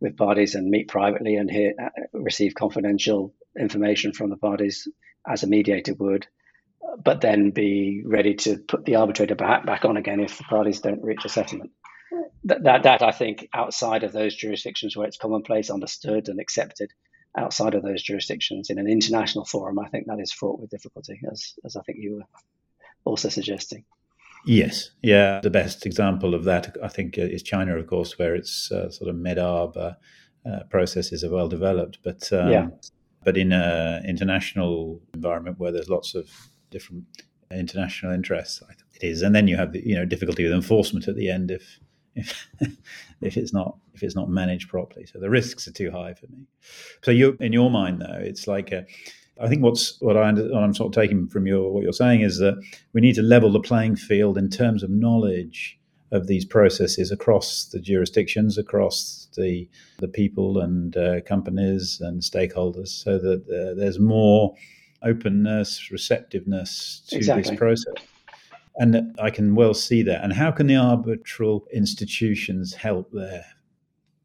with 0.00 0.16
parties 0.16 0.54
and 0.54 0.68
meet 0.68 0.88
privately 0.88 1.36
and 1.36 1.50
hear, 1.50 1.74
receive 2.12 2.54
confidential 2.54 3.32
information 3.58 4.12
from 4.12 4.30
the 4.30 4.36
parties 4.36 4.88
as 5.26 5.42
a 5.42 5.46
mediator 5.46 5.94
would, 5.94 6.26
but 7.04 7.20
then 7.20 7.50
be 7.50 8.02
ready 8.04 8.34
to 8.34 8.58
put 8.58 8.84
the 8.84 8.96
arbitrator 8.96 9.34
back, 9.34 9.64
back 9.64 9.84
on 9.84 9.96
again 9.96 10.20
if 10.20 10.38
the 10.38 10.44
parties 10.44 10.80
don't 10.80 11.02
reach 11.02 11.24
a 11.24 11.28
settlement. 11.28 11.70
That, 12.44 12.64
that, 12.64 12.82
that 12.82 13.02
I 13.02 13.12
think 13.12 13.48
outside 13.54 14.02
of 14.02 14.12
those 14.12 14.34
jurisdictions 14.34 14.96
where 14.96 15.06
it's 15.06 15.16
commonplace, 15.16 15.70
understood, 15.70 16.28
and 16.28 16.40
accepted, 16.40 16.90
outside 17.38 17.74
of 17.74 17.82
those 17.82 18.02
jurisdictions 18.02 18.68
in 18.68 18.78
an 18.78 18.88
international 18.88 19.44
forum, 19.44 19.78
I 19.78 19.88
think 19.88 20.06
that 20.06 20.20
is 20.20 20.32
fraught 20.32 20.60
with 20.60 20.70
difficulty, 20.70 21.20
as, 21.30 21.54
as 21.64 21.76
I 21.76 21.82
think 21.82 21.98
you 22.00 22.16
were 22.16 22.40
also 23.04 23.28
suggesting. 23.28 23.84
Yes, 24.44 24.90
yeah. 25.02 25.40
The 25.40 25.50
best 25.50 25.86
example 25.86 26.34
of 26.34 26.44
that, 26.44 26.76
I 26.82 26.88
think, 26.88 27.16
uh, 27.16 27.22
is 27.22 27.44
China, 27.44 27.78
of 27.78 27.86
course, 27.86 28.18
where 28.18 28.34
it's 28.34 28.72
uh, 28.72 28.90
sort 28.90 29.08
of 29.08 29.16
med-arb 29.16 29.76
uh, 29.76 29.92
uh, 30.44 30.64
processes 30.68 31.22
are 31.22 31.30
well 31.30 31.48
developed. 31.48 31.98
But 32.02 32.32
um, 32.32 32.50
yeah. 32.50 32.68
But 33.24 33.36
in 33.36 33.52
an 33.52 34.04
international 34.06 35.00
environment 35.14 35.58
where 35.58 35.72
there's 35.72 35.88
lots 35.88 36.14
of 36.14 36.30
different 36.70 37.04
international 37.50 38.12
interests, 38.12 38.62
it 38.94 39.06
is. 39.06 39.22
And 39.22 39.34
then 39.34 39.48
you 39.48 39.56
have 39.56 39.72
the 39.72 39.86
you 39.86 39.94
know 39.94 40.04
difficulty 40.04 40.44
with 40.44 40.52
enforcement 40.52 41.08
at 41.08 41.16
the 41.16 41.30
end 41.30 41.50
if 41.50 41.78
if 42.14 42.48
if 43.20 43.36
it's 43.36 43.52
not 43.52 43.76
if 43.94 44.02
it's 44.02 44.16
not 44.16 44.28
managed 44.28 44.68
properly. 44.68 45.06
So 45.06 45.18
the 45.18 45.30
risks 45.30 45.68
are 45.68 45.72
too 45.72 45.90
high 45.90 46.14
for 46.14 46.26
me. 46.26 46.46
So 47.02 47.10
you 47.10 47.36
in 47.40 47.52
your 47.52 47.70
mind 47.70 48.00
though, 48.00 48.18
it's 48.20 48.46
like 48.46 48.72
a 48.72 48.86
I 49.40 49.48
think 49.48 49.62
what's 49.62 50.00
what, 50.00 50.16
I, 50.16 50.28
I'm 50.28 50.74
sort 50.74 50.94
of 50.94 51.02
taking 51.02 51.26
from 51.28 51.46
your 51.46 51.72
what 51.72 51.82
you're 51.82 51.92
saying 51.92 52.20
is 52.20 52.38
that 52.38 52.62
we 52.92 53.00
need 53.00 53.14
to 53.14 53.22
level 53.22 53.50
the 53.50 53.60
playing 53.60 53.96
field 53.96 54.36
in 54.36 54.50
terms 54.50 54.82
of 54.82 54.90
knowledge 54.90 55.78
of 56.12 56.26
these 56.26 56.44
processes 56.44 57.10
across 57.10 57.64
the 57.64 57.80
jurisdictions, 57.80 58.58
across 58.58 59.28
the 59.36 59.68
the 59.98 60.08
people 60.08 60.60
and 60.60 60.96
uh, 60.96 61.20
companies 61.22 62.00
and 62.00 62.22
stakeholders, 62.22 62.88
so 62.88 63.18
that 63.18 63.42
uh, 63.48 63.74
there's 63.74 63.98
more 63.98 64.54
openness, 65.02 65.90
receptiveness 65.90 67.02
to 67.08 67.16
exactly. 67.16 67.50
this 67.50 67.58
process. 67.58 67.94
And 68.76 69.14
I 69.20 69.30
can 69.30 69.54
well 69.54 69.74
see 69.74 70.02
that. 70.04 70.22
And 70.22 70.32
how 70.32 70.50
can 70.50 70.66
the 70.66 70.76
arbitral 70.76 71.66
institutions 71.72 72.74
help 72.74 73.10
there? 73.12 73.44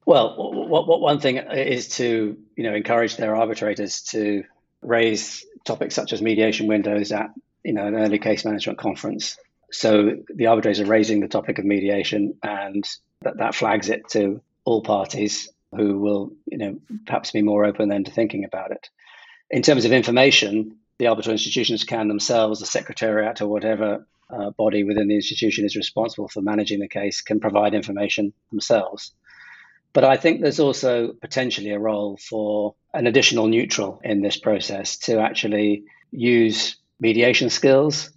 Well, 0.05 0.35
what, 0.37 0.87
what, 0.87 1.01
one 1.01 1.19
thing 1.19 1.37
is 1.37 1.89
to 1.97 2.37
you 2.55 2.63
know 2.63 2.75
encourage 2.75 3.17
their 3.17 3.35
arbitrators 3.35 4.01
to 4.03 4.43
raise 4.81 5.45
topics 5.65 5.95
such 5.95 6.13
as 6.13 6.21
mediation 6.21 6.67
windows 6.67 7.11
at 7.11 7.29
you 7.63 7.73
know 7.73 7.85
an 7.85 7.95
early 7.95 8.19
case 8.19 8.45
management 8.45 8.77
conference. 8.77 9.37
So 9.71 10.17
the 10.33 10.47
arbitrators 10.47 10.79
are 10.79 10.85
raising 10.85 11.19
the 11.19 11.27
topic 11.27 11.59
of 11.59 11.65
mediation, 11.65 12.35
and 12.41 12.87
that, 13.21 13.37
that 13.37 13.55
flags 13.55 13.89
it 13.89 14.07
to 14.09 14.41
all 14.63 14.81
parties 14.81 15.49
who 15.75 15.99
will 15.99 16.31
you 16.45 16.57
know 16.57 16.79
perhaps 17.05 17.31
be 17.31 17.41
more 17.41 17.65
open 17.65 17.89
then 17.89 18.03
to 18.05 18.11
thinking 18.11 18.45
about 18.45 18.71
it. 18.71 18.89
In 19.49 19.61
terms 19.61 19.85
of 19.85 19.91
information, 19.91 20.77
the 20.99 21.07
arbitral 21.07 21.33
institutions 21.33 21.83
can 21.83 22.07
themselves, 22.07 22.59
the 22.59 22.65
secretariat 22.65 23.41
or 23.41 23.47
whatever 23.47 24.05
uh, 24.29 24.49
body 24.51 24.83
within 24.83 25.07
the 25.07 25.15
institution 25.15 25.65
is 25.65 25.75
responsible 25.75 26.27
for 26.27 26.41
managing 26.41 26.79
the 26.79 26.87
case, 26.87 27.21
can 27.21 27.39
provide 27.39 27.73
information 27.73 28.33
themselves. 28.51 29.11
But 29.93 30.03
I 30.03 30.17
think 30.17 30.41
there's 30.41 30.59
also 30.59 31.13
potentially 31.13 31.71
a 31.71 31.79
role 31.79 32.17
for 32.17 32.75
an 32.93 33.07
additional 33.07 33.47
neutral 33.47 34.01
in 34.03 34.21
this 34.21 34.37
process 34.37 34.97
to 34.97 35.19
actually 35.19 35.83
use 36.11 36.75
mediation 36.99 37.49
skills 37.49 38.11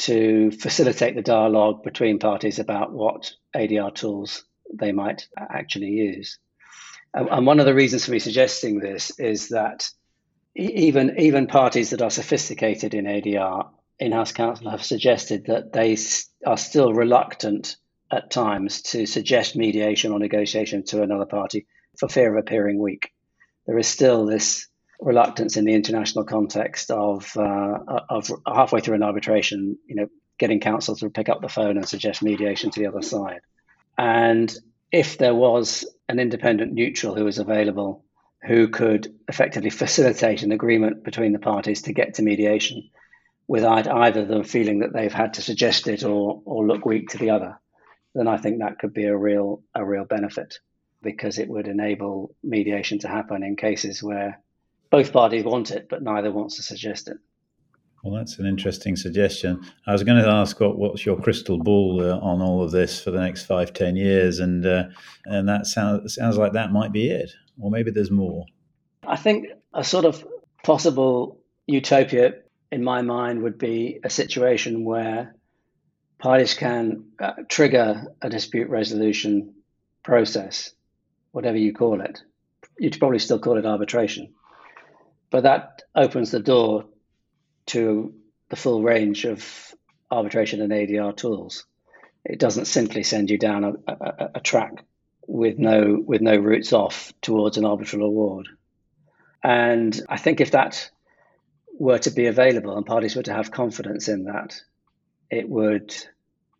to 0.00 0.50
facilitate 0.50 1.14
the 1.14 1.22
dialogue 1.22 1.82
between 1.82 2.18
parties 2.18 2.58
about 2.58 2.92
what 2.92 3.32
ADR 3.54 3.94
tools 3.94 4.44
they 4.72 4.92
might 4.92 5.26
actually 5.38 5.88
use. 5.88 6.38
And 7.12 7.46
one 7.46 7.60
of 7.60 7.66
the 7.66 7.74
reasons 7.74 8.04
for 8.04 8.12
me 8.12 8.18
suggesting 8.18 8.78
this 8.78 9.18
is 9.18 9.48
that 9.48 9.88
even 10.54 11.18
even 11.18 11.46
parties 11.46 11.90
that 11.90 12.02
are 12.02 12.10
sophisticated 12.10 12.94
in 12.94 13.04
ADR, 13.04 13.68
in-house 13.98 14.32
counsel 14.32 14.70
have 14.70 14.84
suggested 14.84 15.46
that 15.46 15.72
they 15.72 15.96
are 16.46 16.56
still 16.56 16.92
reluctant 16.92 17.76
at 18.10 18.30
times 18.30 18.82
to 18.82 19.06
suggest 19.06 19.56
mediation 19.56 20.12
or 20.12 20.18
negotiation 20.18 20.84
to 20.84 21.02
another 21.02 21.26
party 21.26 21.66
for 21.98 22.08
fear 22.08 22.36
of 22.36 22.40
appearing 22.40 22.78
weak. 22.80 23.12
There 23.66 23.78
is 23.78 23.86
still 23.86 24.26
this 24.26 24.66
reluctance 25.00 25.56
in 25.56 25.64
the 25.64 25.74
international 25.74 26.24
context 26.24 26.90
of 26.90 27.36
uh, 27.36 27.78
of 28.08 28.30
halfway 28.46 28.80
through 28.80 28.96
an 28.96 29.02
arbitration, 29.02 29.78
you 29.86 29.96
know, 29.96 30.08
getting 30.38 30.60
counsel 30.60 30.96
to 30.96 31.10
pick 31.10 31.28
up 31.28 31.40
the 31.40 31.48
phone 31.48 31.76
and 31.76 31.88
suggest 31.88 32.22
mediation 32.22 32.70
to 32.70 32.80
the 32.80 32.86
other 32.86 33.02
side. 33.02 33.40
And 33.98 34.54
if 34.92 35.18
there 35.18 35.34
was 35.34 35.84
an 36.08 36.18
independent 36.18 36.72
neutral 36.72 37.14
who 37.14 37.24
was 37.24 37.38
available 37.38 38.04
who 38.42 38.68
could 38.68 39.14
effectively 39.28 39.70
facilitate 39.84 40.42
an 40.42 40.52
agreement 40.52 41.04
between 41.04 41.32
the 41.32 41.38
parties 41.38 41.82
to 41.82 41.92
get 41.92 42.14
to 42.14 42.22
mediation 42.22 42.88
without 43.46 43.88
either 43.88 44.20
of 44.20 44.28
them 44.28 44.44
feeling 44.44 44.80
that 44.80 44.92
they've 44.92 45.12
had 45.12 45.34
to 45.34 45.42
suggest 45.42 45.88
it 45.88 46.04
or, 46.04 46.40
or 46.44 46.66
look 46.66 46.86
weak 46.86 47.08
to 47.08 47.18
the 47.18 47.30
other, 47.30 47.58
then 48.14 48.28
I 48.28 48.36
think 48.36 48.60
that 48.60 48.78
could 48.78 48.94
be 48.94 49.04
a 49.04 49.16
real 49.16 49.62
a 49.74 49.84
real 49.84 50.04
benefit 50.04 50.58
because 51.02 51.38
it 51.38 51.48
would 51.48 51.66
enable 51.66 52.34
mediation 52.42 52.98
to 53.00 53.08
happen 53.08 53.42
in 53.42 53.56
cases 53.56 54.02
where 54.02 54.40
both 54.90 55.12
parties 55.12 55.44
want 55.44 55.70
it, 55.70 55.88
but 55.88 56.02
neither 56.02 56.30
wants 56.30 56.56
to 56.56 56.62
suggest 56.62 57.08
it. 57.08 57.16
Well, 58.02 58.14
that's 58.14 58.38
an 58.38 58.46
interesting 58.46 58.96
suggestion. 58.96 59.60
I 59.86 59.92
was 59.92 60.02
going 60.02 60.22
to 60.22 60.28
ask 60.28 60.58
what, 60.58 60.78
what's 60.78 61.04
your 61.04 61.20
crystal 61.20 61.58
ball 61.58 62.00
uh, 62.02 62.18
on 62.18 62.40
all 62.40 62.62
of 62.62 62.70
this 62.70 63.02
for 63.02 63.10
the 63.10 63.20
next 63.20 63.44
five, 63.44 63.74
ten 63.74 63.94
years, 63.94 64.38
and 64.38 64.64
uh, 64.64 64.84
and 65.26 65.48
that 65.48 65.66
sounds 65.66 66.14
sounds 66.14 66.38
like 66.38 66.52
that 66.52 66.72
might 66.72 66.92
be 66.92 67.10
it, 67.10 67.30
or 67.60 67.70
maybe 67.70 67.90
there's 67.90 68.10
more. 68.10 68.46
I 69.06 69.16
think 69.16 69.48
a 69.74 69.84
sort 69.84 70.06
of 70.06 70.26
possible 70.64 71.40
utopia 71.66 72.34
in 72.72 72.82
my 72.82 73.02
mind 73.02 73.42
would 73.42 73.58
be 73.58 74.00
a 74.02 74.10
situation 74.10 74.84
where 74.84 75.34
parties 76.18 76.54
can 76.54 77.04
uh, 77.18 77.32
trigger 77.48 78.06
a 78.22 78.30
dispute 78.30 78.70
resolution 78.70 79.54
process, 80.02 80.72
whatever 81.32 81.58
you 81.58 81.74
call 81.74 82.00
it. 82.00 82.22
You'd 82.78 82.98
probably 82.98 83.18
still 83.18 83.38
call 83.38 83.58
it 83.58 83.66
arbitration, 83.66 84.32
but 85.30 85.44
that 85.44 85.82
opens 85.94 86.30
the 86.30 86.40
door 86.40 86.86
to 87.66 88.14
the 88.48 88.56
full 88.56 88.82
range 88.82 89.24
of 89.24 89.74
arbitration 90.10 90.60
and 90.60 90.72
ADR 90.72 91.16
tools. 91.16 91.64
It 92.24 92.38
doesn't 92.38 92.66
simply 92.66 93.02
send 93.02 93.30
you 93.30 93.38
down 93.38 93.64
a, 93.64 93.72
a, 93.86 94.30
a 94.36 94.40
track 94.40 94.84
with 95.26 95.58
no 95.58 96.02
with 96.04 96.20
no 96.20 96.36
routes 96.36 96.72
off 96.72 97.12
towards 97.22 97.56
an 97.56 97.64
arbitral 97.64 98.04
award. 98.04 98.48
And 99.42 99.98
I 100.08 100.18
think 100.18 100.40
if 100.40 100.50
that 100.50 100.90
were 101.78 101.98
to 101.98 102.10
be 102.10 102.26
available 102.26 102.76
and 102.76 102.84
parties 102.84 103.16
were 103.16 103.22
to 103.22 103.32
have 103.32 103.50
confidence 103.50 104.08
in 104.08 104.24
that, 104.24 104.60
it 105.30 105.48
would 105.48 105.94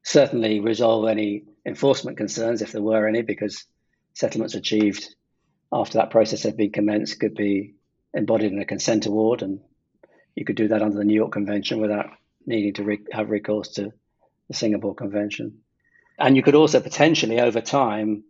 certainly 0.03 0.61
resolve 0.61 1.09
any 1.09 1.45
enforcement 1.67 2.17
concerns 2.17 2.63
if 2.63 2.73
there 2.73 2.81
were 2.81 3.07
any, 3.07 3.21
because 3.21 3.67
settlements 4.15 4.55
achieved 4.55 5.15
after 5.73 5.99
that 5.99 6.11
process 6.11 6.43
had 6.43 6.57
been 6.57 6.73
commenced 6.73 7.21
could 7.21 7.35
be 7.35 7.75
embodied 8.15 8.53
in 8.53 8.61
a 8.61 8.65
consent 8.65 9.07
award 9.07 9.43
and 9.43 9.61
you 10.35 10.45
could 10.45 10.57
do 10.57 10.69
that 10.69 10.83
under 10.83 10.97
the 10.97 11.05
New 11.05 11.15
York 11.15 11.33
Convention 11.33 11.81
without 11.81 12.11
needing 12.47 12.73
to 12.75 12.85
re- 12.85 13.07
have 13.13 13.31
recourse 13.31 13.69
to 13.75 13.93
the 14.49 14.55
Singapore 14.55 14.95
Convention. 14.95 15.61
And 16.19 16.37
you 16.37 16.43
could 16.43 16.55
also 16.55 16.81
potentially, 16.81 17.41
over 17.41 17.61
time, 17.61 18.25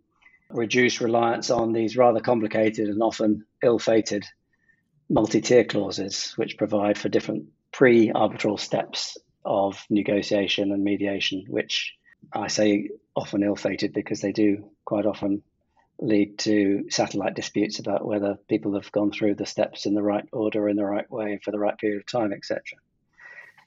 reduce 0.49 1.01
reliance 1.01 1.49
on 1.49 1.73
these 1.73 1.97
rather 1.97 2.19
complicated 2.19 2.89
and 2.89 3.01
often 3.01 3.45
ill 3.63 3.79
fated 3.79 4.25
multi 5.09 5.41
tier 5.41 5.63
clauses, 5.63 6.33
which 6.37 6.57
provide 6.57 6.97
for 6.97 7.09
different 7.09 7.45
pre 7.71 8.11
arbitral 8.11 8.57
steps 8.57 9.17
of 9.43 9.83
negotiation 9.89 10.71
and 10.71 10.83
mediation, 10.83 11.45
which 11.47 11.95
I 12.31 12.47
say 12.47 12.89
often 13.15 13.43
ill 13.43 13.55
fated 13.55 13.93
because 13.93 14.21
they 14.21 14.31
do 14.31 14.69
quite 14.85 15.05
often 15.05 15.43
lead 16.01 16.39
to 16.39 16.85
satellite 16.89 17.35
disputes 17.35 17.79
about 17.79 18.05
whether 18.05 18.37
people 18.49 18.73
have 18.73 18.91
gone 18.91 19.11
through 19.11 19.35
the 19.35 19.45
steps 19.45 19.85
in 19.85 19.93
the 19.93 20.01
right 20.01 20.25
order 20.33 20.67
in 20.67 20.75
the 20.75 20.85
right 20.85 21.09
way 21.09 21.39
for 21.43 21.51
the 21.51 21.59
right 21.59 21.77
period 21.77 21.99
of 21.99 22.07
time, 22.07 22.33
etc. 22.33 22.61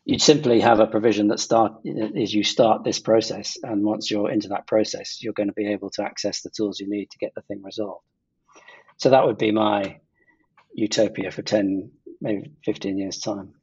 You'd 0.05 0.20
simply 0.20 0.61
have 0.61 0.81
a 0.81 0.87
provision 0.87 1.29
that 1.29 1.40
start 1.40 1.73
is 1.85 2.35
you 2.35 2.44
start 2.44 2.85
this 2.85 2.99
process, 2.99 3.57
and 3.62 3.85
once 3.85 4.11
you're 4.11 4.31
into 4.31 4.49
that 4.49 4.66
process, 4.66 5.23
you're 5.23 5.33
going 5.33 5.49
to 5.49 5.55
be 5.55 5.68
able 5.68 5.90
to 5.90 6.03
access 6.03 6.42
the 6.42 6.51
tools 6.51 6.81
you 6.81 6.90
need 6.90 7.11
to 7.11 7.18
get 7.18 7.35
the 7.35 7.40
thing 7.42 7.62
resolved. 7.62 8.05
So 8.99 9.11
that 9.11 9.25
would 9.25 9.38
be 9.38 9.53
my 9.53 10.01
utopia 10.75 11.31
for 11.31 11.42
ten, 11.42 11.92
maybe 12.20 12.51
fifteen 12.64 12.99
years 12.99 13.18
time. 13.18 13.55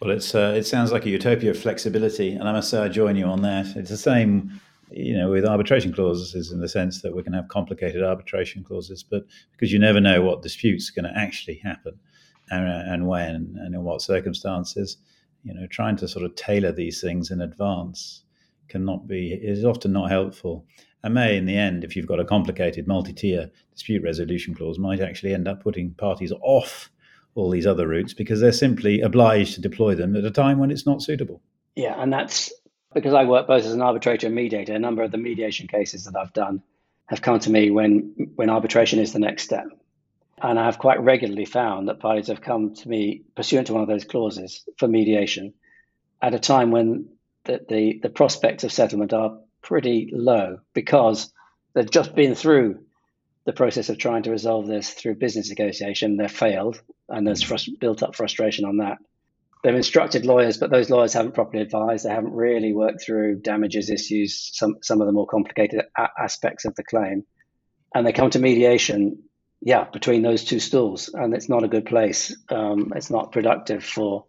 Well, 0.00 0.10
it's 0.10 0.34
uh, 0.34 0.54
it 0.56 0.64
sounds 0.64 0.92
like 0.92 1.06
a 1.06 1.10
utopia 1.10 1.50
of 1.50 1.58
flexibility, 1.58 2.32
and 2.32 2.48
I 2.48 2.52
must 2.52 2.70
say 2.70 2.78
I 2.78 2.88
join 2.88 3.16
you 3.16 3.24
on 3.24 3.42
that. 3.42 3.74
It's 3.74 3.90
the 3.90 3.96
same 3.96 4.60
you 4.92 5.16
know, 5.16 5.30
with 5.30 5.44
arbitration 5.44 5.92
clauses 5.92 6.50
in 6.50 6.60
the 6.60 6.68
sense 6.68 7.02
that 7.02 7.14
we 7.14 7.22
can 7.22 7.32
have 7.32 7.48
complicated 7.48 8.02
arbitration 8.02 8.64
clauses, 8.64 9.02
but 9.02 9.24
because 9.52 9.72
you 9.72 9.78
never 9.78 10.00
know 10.00 10.22
what 10.22 10.42
disputes 10.42 10.90
are 10.90 11.00
going 11.00 11.12
to 11.12 11.18
actually 11.18 11.56
happen 11.56 11.98
and, 12.50 12.66
and 12.66 13.06
when 13.06 13.56
and 13.60 13.74
in 13.74 13.82
what 13.82 14.02
circumstances, 14.02 14.98
you 15.44 15.54
know, 15.54 15.66
trying 15.68 15.96
to 15.96 16.08
sort 16.08 16.24
of 16.24 16.34
tailor 16.34 16.72
these 16.72 17.00
things 17.00 17.30
in 17.30 17.40
advance 17.40 18.24
cannot 18.68 19.06
be 19.06 19.32
is 19.32 19.64
often 19.64 19.92
not 19.92 20.10
helpful. 20.10 20.66
And 21.04 21.14
may, 21.14 21.36
in 21.36 21.46
the 21.46 21.56
end, 21.56 21.82
if 21.82 21.96
you've 21.96 22.06
got 22.06 22.20
a 22.20 22.24
complicated 22.24 22.86
multi-tier 22.86 23.50
dispute 23.72 24.02
resolution 24.04 24.54
clause, 24.54 24.78
might 24.78 25.00
actually 25.00 25.34
end 25.34 25.48
up 25.48 25.62
putting 25.62 25.94
parties 25.94 26.32
off 26.42 26.90
all 27.34 27.50
these 27.50 27.66
other 27.66 27.88
routes 27.88 28.14
because 28.14 28.40
they're 28.40 28.52
simply 28.52 29.00
obliged 29.00 29.54
to 29.54 29.60
deploy 29.60 29.94
them 29.94 30.14
at 30.14 30.24
a 30.24 30.30
time 30.30 30.58
when 30.58 30.70
it's 30.70 30.86
not 30.86 31.02
suitable. 31.02 31.42
Yeah, 31.74 32.00
and 32.00 32.12
that's 32.12 32.52
because 32.94 33.14
I 33.14 33.24
work 33.24 33.46
both 33.46 33.64
as 33.64 33.72
an 33.72 33.82
arbitrator 33.82 34.26
and 34.26 34.36
mediator, 34.36 34.74
a 34.74 34.78
number 34.78 35.02
of 35.02 35.10
the 35.10 35.18
mediation 35.18 35.68
cases 35.68 36.04
that 36.04 36.16
I've 36.16 36.32
done 36.32 36.62
have 37.06 37.22
come 37.22 37.38
to 37.40 37.50
me 37.50 37.70
when 37.70 38.30
when 38.34 38.50
arbitration 38.50 38.98
is 38.98 39.12
the 39.12 39.18
next 39.18 39.44
step. 39.44 39.66
And 40.40 40.58
I 40.58 40.64
have 40.64 40.78
quite 40.78 41.00
regularly 41.00 41.44
found 41.44 41.88
that 41.88 42.00
parties 42.00 42.28
have 42.28 42.40
come 42.40 42.74
to 42.74 42.88
me 42.88 43.22
pursuant 43.36 43.68
to 43.68 43.74
one 43.74 43.82
of 43.82 43.88
those 43.88 44.04
clauses 44.04 44.64
for 44.78 44.88
mediation 44.88 45.54
at 46.20 46.34
a 46.34 46.38
time 46.38 46.70
when 46.70 47.08
the, 47.44 47.60
the, 47.68 48.00
the 48.02 48.08
prospects 48.08 48.64
of 48.64 48.72
settlement 48.72 49.12
are 49.12 49.38
pretty 49.60 50.10
low 50.12 50.58
because 50.74 51.32
they've 51.74 51.90
just 51.90 52.14
been 52.14 52.34
through 52.34 52.80
the 53.44 53.52
process 53.52 53.88
of 53.88 53.98
trying 53.98 54.24
to 54.24 54.30
resolve 54.30 54.66
this 54.66 54.90
through 54.90 55.16
business 55.16 55.48
negotiation. 55.48 56.16
They've 56.16 56.30
failed, 56.30 56.80
and 57.08 57.26
there's 57.26 57.42
frust- 57.42 57.78
built 57.78 58.02
up 58.02 58.14
frustration 58.14 58.64
on 58.64 58.78
that 58.78 58.98
they've 59.62 59.74
instructed 59.74 60.26
lawyers, 60.26 60.58
but 60.58 60.70
those 60.70 60.90
lawyers 60.90 61.12
haven't 61.12 61.34
properly 61.34 61.62
advised. 61.62 62.04
They 62.04 62.10
haven't 62.10 62.34
really 62.34 62.72
worked 62.72 63.02
through 63.02 63.40
damages 63.40 63.90
issues, 63.90 64.50
some 64.52 64.76
some 64.82 65.00
of 65.00 65.06
the 65.06 65.12
more 65.12 65.26
complicated 65.26 65.82
a- 65.96 66.08
aspects 66.18 66.64
of 66.64 66.74
the 66.74 66.84
claim, 66.84 67.24
and 67.94 68.06
they 68.06 68.12
come 68.12 68.30
to 68.30 68.38
mediation. 68.38 69.22
Yeah, 69.64 69.84
between 69.84 70.22
those 70.22 70.44
two 70.44 70.58
stools, 70.58 71.08
and 71.14 71.32
it's 71.34 71.48
not 71.48 71.62
a 71.62 71.68
good 71.68 71.86
place. 71.86 72.36
Um, 72.48 72.92
it's 72.96 73.10
not 73.10 73.30
productive 73.30 73.84
for 73.84 74.26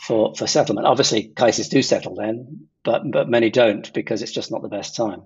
for 0.00 0.34
for 0.34 0.48
settlement. 0.48 0.88
Obviously, 0.88 1.28
cases 1.28 1.68
do 1.68 1.80
settle 1.80 2.16
then, 2.16 2.66
but 2.82 3.08
but 3.08 3.28
many 3.28 3.50
don't 3.50 3.92
because 3.92 4.20
it's 4.20 4.32
just 4.32 4.50
not 4.50 4.62
the 4.62 4.68
best 4.68 4.96
time. 4.96 5.22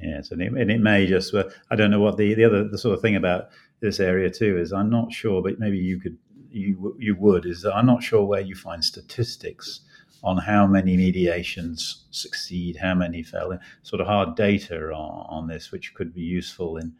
Yes, 0.00 0.30
and 0.30 0.42
it, 0.42 0.52
and 0.52 0.70
it 0.70 0.80
may 0.80 1.06
just. 1.06 1.34
Uh, 1.34 1.44
I 1.70 1.76
don't 1.76 1.90
know 1.90 2.00
what 2.00 2.18
the 2.18 2.34
the 2.34 2.44
other 2.44 2.68
the 2.68 2.78
sort 2.78 2.94
of 2.94 3.02
thing 3.02 3.16
about 3.16 3.48
this 3.80 3.98
area 3.98 4.30
too 4.30 4.58
is. 4.58 4.72
I'm 4.72 4.90
not 4.90 5.12
sure, 5.12 5.42
but 5.42 5.58
maybe 5.58 5.78
you 5.78 5.98
could 5.98 6.18
you 6.50 6.96
you 6.98 7.16
would 7.16 7.46
is 7.46 7.62
that 7.62 7.74
I'm 7.74 7.86
not 7.86 8.02
sure 8.02 8.24
where 8.24 8.40
you 8.40 8.54
find 8.54 8.84
statistics 8.84 9.80
on 10.22 10.38
how 10.38 10.66
many 10.66 10.96
mediations 10.96 12.04
succeed, 12.10 12.76
how 12.76 12.94
many 12.94 13.22
fail, 13.22 13.58
sort 13.82 14.00
of 14.00 14.06
hard 14.06 14.34
data 14.34 14.90
on, 14.92 15.26
on 15.28 15.46
this, 15.46 15.70
which 15.70 15.94
could 15.94 16.14
be 16.14 16.22
useful 16.22 16.76
in 16.76 16.94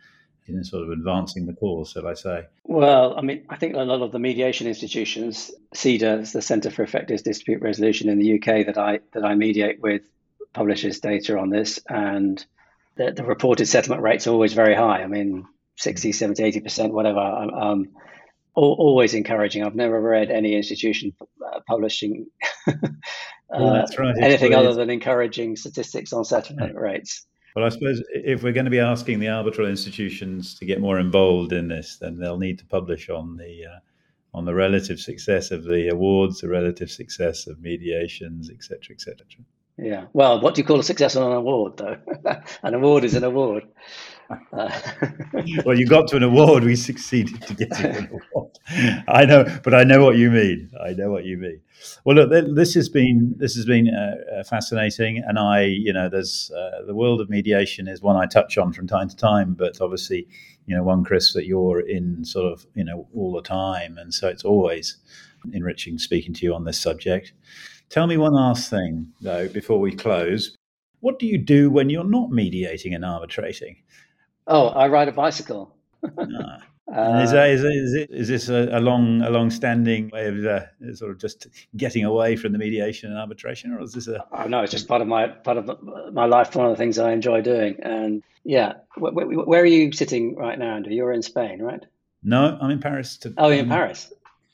in 0.48 0.62
sort 0.62 0.84
of 0.84 0.90
advancing 0.90 1.46
the 1.46 1.52
cause, 1.52 1.90
shall 1.90 2.06
I 2.06 2.14
say? 2.14 2.46
Well, 2.64 3.18
I 3.18 3.22
mean, 3.22 3.44
I 3.48 3.56
think 3.56 3.74
a 3.74 3.80
lot 3.80 4.02
of 4.02 4.12
the 4.12 4.20
mediation 4.20 4.68
institutions, 4.68 5.50
CEDR, 5.74 6.30
the 6.30 6.40
Centre 6.40 6.70
for 6.70 6.84
Effective 6.84 7.22
Dispute 7.22 7.60
Resolution 7.60 8.08
in 8.08 8.18
the 8.18 8.34
UK, 8.34 8.66
that 8.66 8.78
I 8.78 9.00
that 9.12 9.24
I 9.24 9.34
mediate 9.34 9.80
with, 9.80 10.02
publishes 10.52 11.00
data 11.00 11.38
on 11.38 11.50
this, 11.50 11.80
and 11.88 12.44
the, 12.96 13.12
the 13.12 13.24
reported 13.24 13.66
settlement 13.66 14.02
rates 14.02 14.26
are 14.26 14.30
always 14.30 14.52
very 14.52 14.74
high. 14.74 15.02
I 15.02 15.06
mean, 15.06 15.46
60, 15.76 16.12
70, 16.12 16.42
80 16.42 16.60
percent, 16.60 16.92
whatever. 16.92 17.18
Um, 17.18 17.88
always 18.56 19.14
encouraging. 19.14 19.62
I've 19.62 19.74
never 19.74 20.00
read 20.00 20.30
any 20.30 20.54
institution 20.54 21.12
uh, 21.20 21.60
publishing 21.66 22.26
uh, 22.66 23.86
right. 23.98 24.14
anything 24.20 24.54
other 24.54 24.74
than 24.74 24.90
encouraging 24.90 25.56
statistics 25.56 26.12
on 26.12 26.24
settlement 26.24 26.72
yeah. 26.74 26.80
rates. 26.80 27.26
Well, 27.54 27.64
I 27.64 27.70
suppose 27.70 28.02
if 28.10 28.42
we're 28.42 28.52
going 28.52 28.66
to 28.66 28.70
be 28.70 28.80
asking 28.80 29.18
the 29.18 29.28
arbitral 29.28 29.66
institutions 29.66 30.58
to 30.58 30.66
get 30.66 30.80
more 30.80 30.98
involved 30.98 31.52
in 31.52 31.68
this, 31.68 31.96
then 31.98 32.18
they'll 32.18 32.38
need 32.38 32.58
to 32.58 32.66
publish 32.66 33.08
on 33.08 33.36
the 33.36 33.64
uh, 33.64 33.78
on 34.34 34.44
the 34.44 34.54
relative 34.54 35.00
success 35.00 35.50
of 35.50 35.64
the 35.64 35.88
awards, 35.88 36.40
the 36.42 36.48
relative 36.48 36.90
success 36.90 37.46
of 37.46 37.58
mediations, 37.60 38.50
etc., 38.50 38.94
etc. 38.94 39.26
Yeah. 39.78 40.06
Well, 40.12 40.40
what 40.40 40.54
do 40.54 40.60
you 40.60 40.66
call 40.66 40.80
a 40.80 40.82
success 40.82 41.16
on 41.16 41.30
an 41.30 41.36
award, 41.36 41.78
though? 41.78 41.96
an 42.62 42.74
award 42.74 43.04
is 43.04 43.14
an 43.14 43.24
award. 43.24 43.64
Well, 45.64 45.78
you 45.78 45.86
got 45.86 46.08
to 46.08 46.16
an 46.16 46.22
award. 46.22 46.64
We 46.64 46.74
succeeded 46.76 47.40
to 47.42 47.54
get 47.54 47.70
to 47.72 47.98
an 47.98 48.20
award. 48.32 48.58
I 49.06 49.24
know, 49.24 49.44
but 49.62 49.74
I 49.74 49.84
know 49.84 50.04
what 50.04 50.16
you 50.16 50.30
mean. 50.30 50.70
I 50.82 50.92
know 50.92 51.10
what 51.10 51.24
you 51.24 51.36
mean. 51.36 51.60
Well, 52.04 52.16
look, 52.16 52.54
this 52.54 52.74
has 52.74 52.88
been 52.88 53.34
this 53.36 53.54
has 53.54 53.64
been 53.64 53.88
uh, 53.88 54.38
uh, 54.38 54.44
fascinating, 54.44 55.22
and 55.26 55.38
I, 55.38 55.62
you 55.62 55.92
know, 55.92 56.08
there's 56.08 56.50
uh, 56.50 56.84
the 56.86 56.94
world 56.94 57.20
of 57.20 57.30
mediation 57.30 57.86
is 57.86 58.02
one 58.02 58.16
I 58.16 58.26
touch 58.26 58.58
on 58.58 58.72
from 58.72 58.86
time 58.86 59.08
to 59.08 59.16
time, 59.16 59.54
but 59.54 59.80
obviously, 59.80 60.26
you 60.66 60.74
know, 60.74 60.82
one 60.82 61.04
Chris 61.04 61.32
that 61.34 61.46
you're 61.46 61.80
in 61.80 62.24
sort 62.24 62.52
of, 62.52 62.66
you 62.74 62.84
know, 62.84 63.06
all 63.14 63.32
the 63.32 63.42
time, 63.42 63.98
and 63.98 64.12
so 64.12 64.28
it's 64.28 64.44
always 64.44 64.96
enriching 65.52 65.98
speaking 65.98 66.34
to 66.34 66.46
you 66.46 66.54
on 66.54 66.64
this 66.64 66.78
subject. 66.78 67.32
Tell 67.88 68.06
me 68.06 68.16
one 68.16 68.32
last 68.32 68.68
thing 68.68 69.12
though 69.20 69.48
before 69.48 69.78
we 69.78 69.94
close. 69.94 70.56
What 71.00 71.18
do 71.18 71.26
you 71.26 71.38
do 71.38 71.70
when 71.70 71.88
you're 71.88 72.04
not 72.04 72.30
mediating 72.32 72.94
and 72.94 73.04
arbitrating? 73.04 73.76
Oh, 74.46 74.68
I 74.68 74.88
ride 74.88 75.08
a 75.08 75.12
bicycle. 75.12 75.74
ah. 76.04 76.58
Uh, 76.88 77.20
is, 77.24 77.32
that, 77.32 77.50
is, 77.50 77.64
is, 77.64 77.94
it, 77.94 78.10
is 78.12 78.28
this 78.28 78.48
a, 78.48 78.68
a, 78.70 78.78
long, 78.78 79.20
a 79.22 79.28
long-standing 79.28 80.08
way 80.10 80.28
of 80.28 80.44
uh, 80.46 80.94
sort 80.94 81.10
of 81.10 81.18
just 81.18 81.48
getting 81.76 82.04
away 82.04 82.36
from 82.36 82.52
the 82.52 82.58
mediation 82.58 83.10
and 83.10 83.18
arbitration, 83.18 83.72
or 83.72 83.82
is 83.82 83.92
this 83.92 84.06
a? 84.06 84.24
Oh 84.30 84.44
no, 84.44 84.62
it's 84.62 84.70
just 84.70 84.86
part 84.86 85.02
of 85.02 85.08
my 85.08 85.26
part 85.26 85.56
of 85.56 85.68
my 86.12 86.26
life. 86.26 86.54
One 86.54 86.66
of 86.66 86.70
the 86.70 86.76
things 86.76 86.96
I 87.00 87.10
enjoy 87.10 87.40
doing, 87.40 87.78
and 87.82 88.22
yeah, 88.44 88.74
where, 88.96 89.12
where, 89.12 89.62
are 89.62 89.66
you 89.66 89.90
sitting 89.90 90.36
right 90.36 90.56
now, 90.56 90.76
Andrew? 90.76 90.92
You're 90.92 91.12
in 91.12 91.22
Spain, 91.22 91.60
right? 91.60 91.84
No, 92.22 92.56
I'm 92.60 92.70
in 92.70 92.78
Paris. 92.78 93.16
To, 93.18 93.34
oh, 93.36 93.48
you're 93.48 93.64
in 93.64 93.68
Paris. 93.68 94.12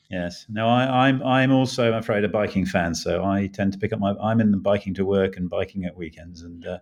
Yes. 0.09 0.47
No, 0.49 0.67
I, 0.67 1.07
I'm 1.07 1.21
I'm 1.21 1.51
also, 1.51 1.91
I'm 1.91 1.99
afraid, 1.99 2.23
a 2.23 2.29
biking 2.29 2.65
fan. 2.65 2.95
So 2.95 3.23
I 3.23 3.45
tend 3.45 3.73
to 3.73 3.79
pick 3.79 3.93
up 3.93 3.99
my. 3.99 4.15
I'm 4.19 4.41
in 4.41 4.49
the 4.49 4.57
biking 4.57 4.95
to 4.95 5.05
work 5.05 5.37
and 5.37 5.51
biking 5.51 5.85
at 5.85 5.95
weekends, 5.95 6.41
and 6.41 6.65
uh, 6.65 6.79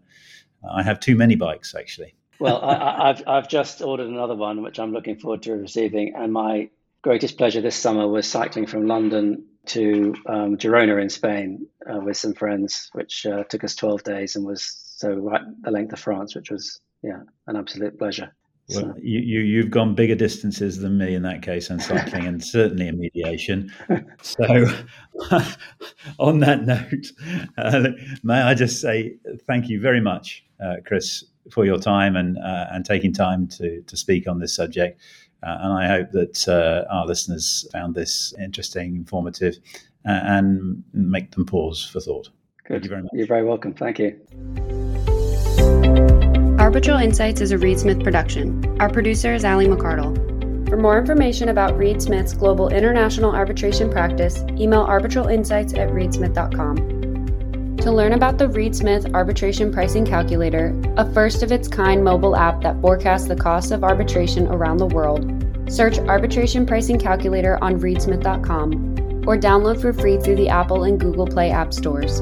I 0.74 0.82
have 0.82 1.02
too 1.02 1.17
many 1.17 1.36
bikes 1.36 1.76
actually 1.76 2.15
well, 2.41 2.60
I, 2.63 3.08
have 3.08 3.23
I've 3.27 3.47
just 3.47 3.82
ordered 3.82 4.08
another 4.08 4.36
one, 4.36 4.63
which 4.63 4.80
I'm 4.80 4.91
looking 4.91 5.17
forward 5.17 5.43
to 5.43 5.54
receiving. 5.54 6.15
And 6.15 6.34
my 6.34 6.69
greatest 7.04 7.38
pleasure 7.38 7.62
this 7.62 7.75
summer 7.75 8.08
was 8.08 8.27
cycling 8.27 8.65
from 8.65 8.88
London 8.88 9.45
to 9.67 10.15
um, 10.25 10.58
Girona 10.58 10.99
in 11.01 11.10
Spain 11.10 11.67
uh, 11.88 11.99
with 11.99 12.17
some 12.17 12.34
friends, 12.34 12.89
which 12.93 13.25
uh, 13.25 13.43
took 13.43 13.63
us 13.63 13.75
12 13.75 14.04
days 14.04 14.36
and 14.36 14.45
was 14.45 14.63
so 14.97 15.13
right 15.13 15.41
the 15.62 15.71
length 15.71 15.93
of 15.93 15.99
France, 15.99 16.36
which 16.36 16.49
was 16.49 16.80
yeah 17.04 17.21
an 17.47 17.56
absolute 17.56 17.97
pleasure. 17.97 18.34
Well, 18.69 18.82
so. 18.82 18.95
you, 19.01 19.19
you 19.19 19.39
you've 19.41 19.71
gone 19.71 19.95
bigger 19.95 20.15
distances 20.15 20.80
than 20.80 20.97
me 20.97 21.13
in 21.13 21.23
that 21.23 21.41
case 21.41 21.69
on 21.69 21.80
cycling, 21.80 22.25
and 22.25 22.43
certainly 22.43 22.88
in 22.88 22.99
mediation. 22.99 23.71
So, 24.23 24.67
on 26.19 26.39
that 26.39 26.63
note, 26.63 27.08
uh, 27.58 27.89
may 28.23 28.39
I 28.39 28.54
just 28.54 28.80
say 28.80 29.15
thank 29.47 29.67
you 29.67 29.82
very 29.82 29.99
much, 29.99 30.45
uh, 30.63 30.75
Chris, 30.86 31.25
for 31.49 31.65
your 31.65 31.80
time 31.80 32.15
and 32.15 32.38
uh, 32.38 32.67
and 32.71 32.86
taking 32.86 33.13
time 33.13 33.47
to 33.47 33.82
to 33.82 33.97
speak 33.97 34.27
on 34.27 34.39
this 34.39 34.56
subject. 34.56 35.01
Uh, 35.43 35.58
and 35.62 35.73
I 35.73 35.88
hope 35.88 36.12
that 36.12 36.47
uh, 36.47 36.86
our 36.93 37.06
listeners 37.08 37.67
found 37.71 37.95
this 37.95 38.34
interesting, 38.39 38.95
informative, 38.95 39.58
uh, 40.08 40.19
and 40.23 40.84
make 40.93 41.32
them 41.32 41.45
pause 41.45 41.84
for 41.84 41.99
thought. 41.99 42.30
Good. 42.65 42.73
Thank 42.73 42.84
you 42.84 42.89
very 42.89 43.01
much. 43.04 43.12
You're 43.13 43.27
very 43.27 43.43
welcome. 43.43 43.73
Thank 43.73 43.97
you. 43.97 44.19
Arbitral 46.60 46.99
Insights 46.99 47.41
is 47.41 47.51
a 47.51 47.58
Reed 47.58 47.80
Smith 47.80 48.04
production. 48.04 48.63
Our 48.80 48.89
producer 48.89 49.34
is 49.34 49.43
Ali 49.43 49.65
McCardle. 49.65 50.15
For 50.69 50.77
more 50.77 50.97
information 50.99 51.49
about 51.49 51.75
Reed 51.77 52.01
Smith's 52.01 52.34
global 52.34 52.69
international 52.69 53.36
arbitration 53.36 53.89
practice, 53.89 54.43
email 54.51 54.86
arbitralinsights 54.86 55.77
at 55.77 55.89
reedsmith.com. 55.89 57.11
To 57.82 57.91
learn 57.91 58.13
about 58.13 58.38
the 58.38 58.48
Reed 58.48 58.76
Smith 58.76 59.08
Arbitration 59.15 59.74
Pricing 59.74 60.06
Calculator, 60.06 60.80
a 60.98 61.13
first 61.13 61.41
of 61.41 61.52
its 61.52 61.67
kind 61.67 62.04
mobile 62.04 62.36
app 62.36 62.62
that 62.62 62.80
forecasts 62.80 63.28
the 63.28 63.36
costs 63.36 63.72
of 63.72 63.84
arbitration 63.84 64.46
around 64.50 64.78
the 64.78 64.86
world, 64.86 65.26
search 65.67 65.98
Arbitration 65.98 66.67
Pricing 66.67 67.00
Calculator 67.00 67.58
on 67.63 67.80
reedsmith.com 67.80 69.24
or 69.28 69.36
download 69.36 69.82
for 69.82 69.94
free 69.94 70.20
through 70.20 70.36
the 70.36 70.48
Apple 70.48 70.84
and 70.84 71.00
Google 71.00 71.26
Play 71.26 71.50
app 71.50 71.74
stores. 71.74 72.22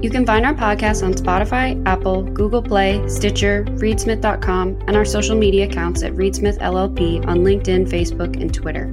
You 0.00 0.10
can 0.10 0.24
find 0.24 0.46
our 0.46 0.54
podcast 0.54 1.04
on 1.04 1.14
Spotify, 1.14 1.84
Apple, 1.84 2.22
Google 2.22 2.62
Play, 2.62 3.04
Stitcher, 3.08 3.64
reedsmith.com, 3.64 4.84
and 4.86 4.96
our 4.96 5.04
social 5.04 5.36
media 5.36 5.66
accounts 5.66 6.04
at 6.04 6.12
Reedsmith 6.12 6.58
LLP 6.60 7.26
on 7.26 7.38
LinkedIn, 7.38 7.88
Facebook, 7.88 8.40
and 8.40 8.54
Twitter. 8.54 8.92